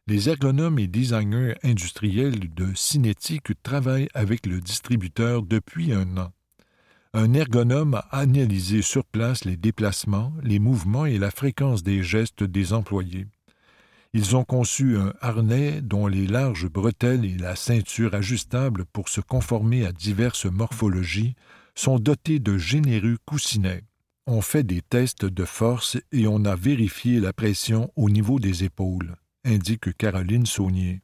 Les 0.05 0.29
ergonomes 0.29 0.77
et 0.77 0.85
designers 0.85 1.55
industriels 1.63 2.53
de 2.53 2.75
cinétique 2.75 3.59
travaillent 3.63 4.09
avec 4.13 4.45
le 4.45 4.61
distributeur 4.61 5.41
depuis 5.41 5.93
un 5.93 6.15
an. 6.17 6.31
Un 7.13 7.33
ergonome 7.33 7.95
a 7.95 8.19
analysé 8.19 8.83
sur 8.83 9.03
place 9.03 9.45
les 9.45 9.57
déplacements, 9.57 10.31
les 10.43 10.59
mouvements 10.59 11.07
et 11.07 11.17
la 11.17 11.31
fréquence 11.31 11.81
des 11.81 12.03
gestes 12.03 12.43
des 12.43 12.73
employés. 12.73 13.25
Ils 14.13 14.35
ont 14.35 14.43
conçu 14.43 14.97
un 14.97 15.13
harnais 15.21 15.81
dont 15.81 16.07
les 16.07 16.27
larges 16.27 16.67
bretelles 16.67 17.25
et 17.25 17.37
la 17.37 17.55
ceinture 17.55 18.13
ajustable 18.13 18.85
pour 18.85 19.09
se 19.09 19.21
conformer 19.21 19.85
à 19.85 19.91
diverses 19.91 20.45
morphologies 20.45 21.35
sont 21.75 21.99
dotés 21.99 22.39
de 22.39 22.57
généreux 22.57 23.17
coussinets. 23.25 23.83
On 24.25 24.41
fait 24.41 24.63
des 24.63 24.81
tests 24.81 25.25
de 25.25 25.45
force 25.45 25.97
et 26.11 26.27
on 26.27 26.45
a 26.45 26.55
vérifié 26.55 27.19
la 27.19 27.33
pression 27.33 27.91
au 27.95 28.09
niveau 28.09 28.39
des 28.39 28.63
épaules 28.63 29.15
indique 29.47 29.95
Caroline 29.97 30.45
Saunier. 30.45 31.01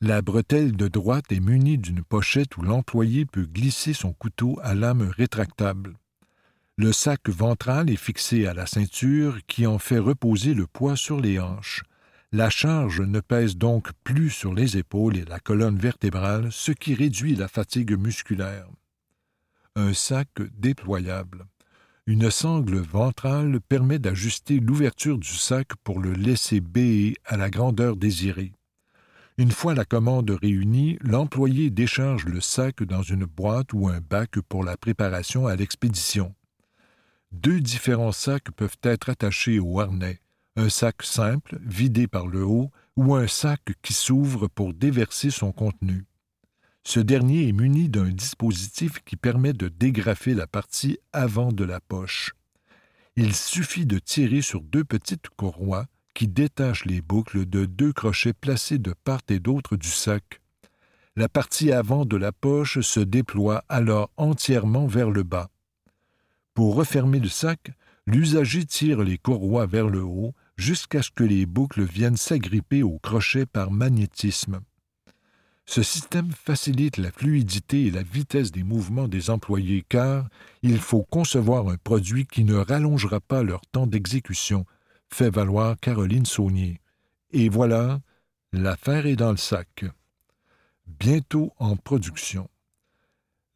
La 0.00 0.20
bretelle 0.20 0.76
de 0.76 0.88
droite 0.88 1.32
est 1.32 1.40
munie 1.40 1.78
d'une 1.78 2.02
pochette 2.02 2.56
où 2.58 2.62
l'employé 2.62 3.24
peut 3.24 3.46
glisser 3.46 3.94
son 3.94 4.12
couteau 4.12 4.58
à 4.62 4.74
lame 4.74 5.10
rétractable. 5.16 5.94
Le 6.76 6.92
sac 6.92 7.30
ventral 7.30 7.88
est 7.88 7.96
fixé 7.96 8.46
à 8.46 8.52
la 8.52 8.66
ceinture 8.66 9.38
qui 9.46 9.66
en 9.66 9.78
fait 9.78 9.98
reposer 9.98 10.52
le 10.52 10.66
poids 10.66 10.96
sur 10.96 11.18
les 11.18 11.40
hanches. 11.40 11.82
La 12.32 12.50
charge 12.50 13.00
ne 13.00 13.20
pèse 13.20 13.56
donc 13.56 13.92
plus 14.02 14.30
sur 14.30 14.52
les 14.52 14.76
épaules 14.76 15.16
et 15.16 15.24
la 15.24 15.38
colonne 15.38 15.78
vertébrale, 15.78 16.48
ce 16.50 16.72
qui 16.72 16.94
réduit 16.94 17.36
la 17.36 17.46
fatigue 17.46 17.96
musculaire. 17.96 18.66
Un 19.76 19.94
sac 19.94 20.28
déployable. 20.58 21.46
Une 22.06 22.30
sangle 22.30 22.78
ventrale 22.78 23.60
permet 23.60 23.98
d'ajuster 23.98 24.58
l'ouverture 24.58 25.18
du 25.18 25.28
sac 25.28 25.68
pour 25.84 26.00
le 26.00 26.12
laisser 26.12 26.60
béer 26.60 27.16
à 27.24 27.36
la 27.36 27.48
grandeur 27.48 27.96
désirée. 27.96 28.52
Une 29.38 29.50
fois 29.50 29.74
la 29.74 29.84
commande 29.84 30.30
réunie, 30.30 30.98
l'employé 31.02 31.70
décharge 31.70 32.24
le 32.24 32.40
sac 32.40 32.82
dans 32.82 33.02
une 33.02 33.24
boîte 33.24 33.72
ou 33.72 33.86
un 33.86 34.00
bac 34.00 34.40
pour 34.48 34.64
la 34.64 34.76
préparation 34.76 35.46
à 35.46 35.56
l'expédition. 35.56 36.34
Deux 37.32 37.60
différents 37.60 38.12
sacs 38.12 38.50
peuvent 38.50 38.78
être 38.82 39.10
attachés 39.10 39.58
au 39.58 39.78
harnais, 39.78 40.20
un 40.56 40.68
sac 40.68 41.02
simple, 41.02 41.58
vidé 41.64 42.08
par 42.08 42.26
le 42.26 42.44
haut, 42.44 42.70
ou 42.96 43.14
un 43.14 43.28
sac 43.28 43.60
qui 43.82 43.92
s'ouvre 43.92 44.48
pour 44.48 44.72
déverser 44.72 45.30
son 45.30 45.52
contenu. 45.52 46.06
Ce 46.82 47.00
dernier 47.00 47.48
est 47.48 47.52
muni 47.52 47.88
d'un 47.88 48.08
dispositif 48.08 49.00
qui 49.04 49.16
permet 49.16 49.52
de 49.52 49.68
dégrafer 49.68 50.34
la 50.34 50.46
partie 50.46 50.98
avant 51.12 51.52
de 51.52 51.64
la 51.64 51.80
poche. 51.80 52.32
Il 53.16 53.34
suffit 53.34 53.86
de 53.86 53.98
tirer 53.98 54.40
sur 54.40 54.62
deux 54.62 54.84
petites 54.84 55.28
courroies 55.30 55.86
qui 56.14 56.28
détache 56.28 56.84
les 56.84 57.02
boucles 57.02 57.44
de 57.44 57.66
deux 57.66 57.92
crochets 57.92 58.32
placés 58.32 58.78
de 58.78 58.94
part 59.04 59.20
et 59.28 59.38
d'autre 59.38 59.76
du 59.76 59.88
sac. 59.88 60.40
La 61.16 61.28
partie 61.28 61.72
avant 61.72 62.04
de 62.04 62.16
la 62.16 62.32
poche 62.32 62.80
se 62.80 63.00
déploie 63.00 63.64
alors 63.68 64.10
entièrement 64.16 64.86
vers 64.86 65.10
le 65.10 65.22
bas. 65.22 65.50
Pour 66.54 66.74
refermer 66.74 67.20
le 67.20 67.28
sac, 67.28 67.72
l'usager 68.06 68.64
tire 68.64 69.02
les 69.02 69.18
courroies 69.18 69.66
vers 69.66 69.88
le 69.88 70.02
haut 70.02 70.34
jusqu'à 70.56 71.02
ce 71.02 71.10
que 71.10 71.24
les 71.24 71.46
boucles 71.46 71.84
viennent 71.84 72.16
s'agripper 72.16 72.82
au 72.82 72.98
crochet 72.98 73.46
par 73.46 73.70
magnétisme. 73.70 74.60
Ce 75.68 75.82
système 75.82 76.30
facilite 76.30 76.96
la 76.96 77.10
fluidité 77.10 77.86
et 77.86 77.90
la 77.90 78.04
vitesse 78.04 78.52
des 78.52 78.62
mouvements 78.62 79.08
des 79.08 79.30
employés 79.30 79.84
car 79.88 80.28
il 80.62 80.78
faut 80.78 81.02
concevoir 81.02 81.68
un 81.68 81.76
produit 81.76 82.24
qui 82.26 82.44
ne 82.44 82.54
rallongera 82.54 83.20
pas 83.20 83.42
leur 83.42 83.62
temps 83.66 83.88
d'exécution, 83.88 84.64
fait 85.08 85.30
valoir 85.30 85.76
Caroline 85.80 86.24
Saunier. 86.24 86.80
Et 87.32 87.48
voilà, 87.48 88.00
l'affaire 88.52 89.06
est 89.06 89.16
dans 89.16 89.32
le 89.32 89.36
sac. 89.36 89.84
Bientôt 90.86 91.52
en 91.58 91.76
production. 91.76 92.48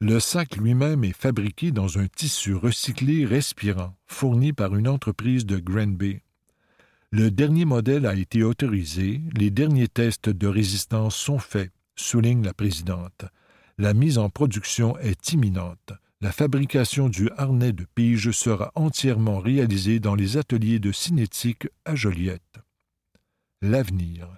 Le 0.01 0.19
sac 0.19 0.57
lui-même 0.57 1.05
est 1.05 1.17
fabriqué 1.17 1.71
dans 1.71 1.99
un 1.99 2.09
tissu 2.09 2.55
recyclé 2.55 3.25
respirant, 3.25 3.95
fourni 4.07 4.53
par 4.53 4.75
une 4.75 4.89
entreprise 4.89 5.47
de 5.47 5.59
Granby. 5.59 6.23
Le 7.13 7.31
dernier 7.31 7.65
modèle 7.65 8.07
a 8.07 8.15
été 8.15 8.43
autorisé, 8.43 9.21
les 9.37 9.51
derniers 9.51 9.89
tests 9.89 10.29
de 10.29 10.47
résistance 10.47 11.17
sont 11.17 11.39
faits, 11.39 11.73
souligne 11.97 12.45
la 12.45 12.55
présidente. 12.55 13.25
La 13.79 13.95
mise 13.95 14.19
en 14.19 14.31
production 14.31 14.97
est 14.99 15.33
imminente 15.33 15.93
la 16.23 16.33
fabrication 16.33 17.09
du 17.09 17.31
harnais 17.39 17.73
de 17.73 17.87
pige 17.95 18.31
sera 18.31 18.73
entièrement 18.75 19.39
réalisée 19.39 20.01
dans 20.01 20.15
les 20.15 20.37
ateliers 20.37 20.79
de 20.79 20.93
cinétique 20.93 21.69
à 21.87 21.95
Joliette. 21.95 22.59
L'avenir. 23.63 24.29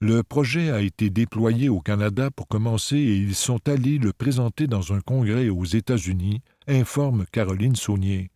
Le 0.00 0.22
projet 0.22 0.70
a 0.70 0.80
été 0.80 1.08
déployé 1.08 1.70
au 1.70 1.80
Canada 1.80 2.30
pour 2.30 2.48
commencer 2.48 2.96
et 2.96 3.16
ils 3.16 3.34
sont 3.34 3.66
allés 3.66 3.98
le 3.98 4.12
présenter 4.12 4.66
dans 4.66 4.92
un 4.92 5.00
congrès 5.00 5.48
aux 5.48 5.64
États-Unis, 5.64 6.42
informe 6.66 7.24
Caroline 7.32 7.76
Saunier. 7.76 8.30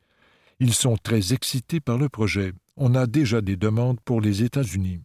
Ils 0.59 0.75
sont 0.75 0.97
très 0.97 1.35
excités 1.35 1.81
par 1.81 1.99
le 1.99 2.09
projet. 2.09 2.53
On 2.77 2.95
a 2.95 3.07
déjà 3.07 3.41
des 3.41 3.57
demandes 3.57 4.01
pour 4.05 4.21
les 4.21 4.43
États-Unis. 4.43 5.01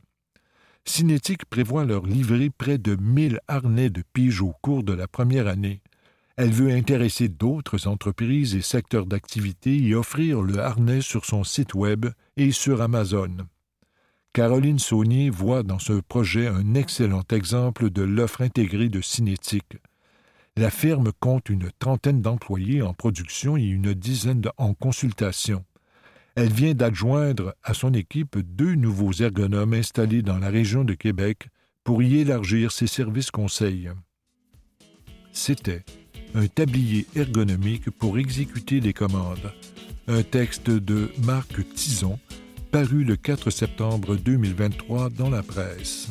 Cinétique 0.85 1.45
prévoit 1.45 1.85
leur 1.85 2.05
livrer 2.05 2.49
près 2.49 2.79
de 2.79 2.95
mille 2.95 3.39
harnais 3.47 3.91
de 3.91 4.03
pige 4.13 4.41
au 4.41 4.53
cours 4.61 4.83
de 4.83 4.93
la 4.93 5.07
première 5.07 5.47
année. 5.47 5.81
Elle 6.35 6.49
veut 6.49 6.71
intéresser 6.71 7.27
d'autres 7.27 7.87
entreprises 7.87 8.55
et 8.55 8.61
secteurs 8.61 9.05
d'activité 9.05 9.77
et 9.85 9.93
offrir 9.93 10.41
le 10.41 10.57
harnais 10.57 11.01
sur 11.01 11.25
son 11.25 11.43
site 11.43 11.75
Web 11.75 12.07
et 12.37 12.51
sur 12.51 12.81
Amazon. 12.81 13.35
Caroline 14.33 14.79
Saunier 14.79 15.29
voit 15.29 15.63
dans 15.63 15.79
ce 15.79 15.93
projet 15.93 16.47
un 16.47 16.73
excellent 16.73 17.23
exemple 17.29 17.89
de 17.89 18.01
l'offre 18.01 18.41
intégrée 18.41 18.89
de 18.89 19.01
Cinétique. 19.01 19.77
La 20.55 20.71
firme 20.71 21.11
compte 21.19 21.49
une 21.49 21.69
trentaine 21.77 22.21
d'employés 22.21 22.81
en 22.81 22.93
production 22.93 23.57
et 23.57 23.63
une 23.63 23.93
dizaine 23.93 24.41
en 24.57 24.73
consultation. 24.73 25.63
Elle 26.41 26.53
vient 26.53 26.73
d'adjoindre 26.73 27.53
à 27.63 27.73
son 27.73 27.93
équipe 27.93 28.37
deux 28.39 28.75
nouveaux 28.75 29.11
ergonomes 29.11 29.73
installés 29.73 30.21
dans 30.21 30.37
la 30.37 30.47
région 30.47 30.85
de 30.85 30.93
Québec 30.93 31.49
pour 31.83 32.01
y 32.01 32.19
élargir 32.19 32.71
ses 32.71 32.87
services 32.87 33.29
conseils. 33.29 33.89
C'était 35.33 35.83
un 36.35 36.47
tablier 36.47 37.05
ergonomique 37.13 37.89
pour 37.89 38.17
exécuter 38.17 38.79
les 38.79 38.93
commandes. 38.93 39.51
Un 40.07 40.23
texte 40.23 40.69
de 40.69 41.11
Marc 41.25 41.61
Tison, 41.73 42.17
paru 42.71 43.03
le 43.03 43.17
4 43.17 43.49
septembre 43.49 44.15
2023 44.15 45.09
dans 45.09 45.29
la 45.29 45.43
presse. 45.43 46.07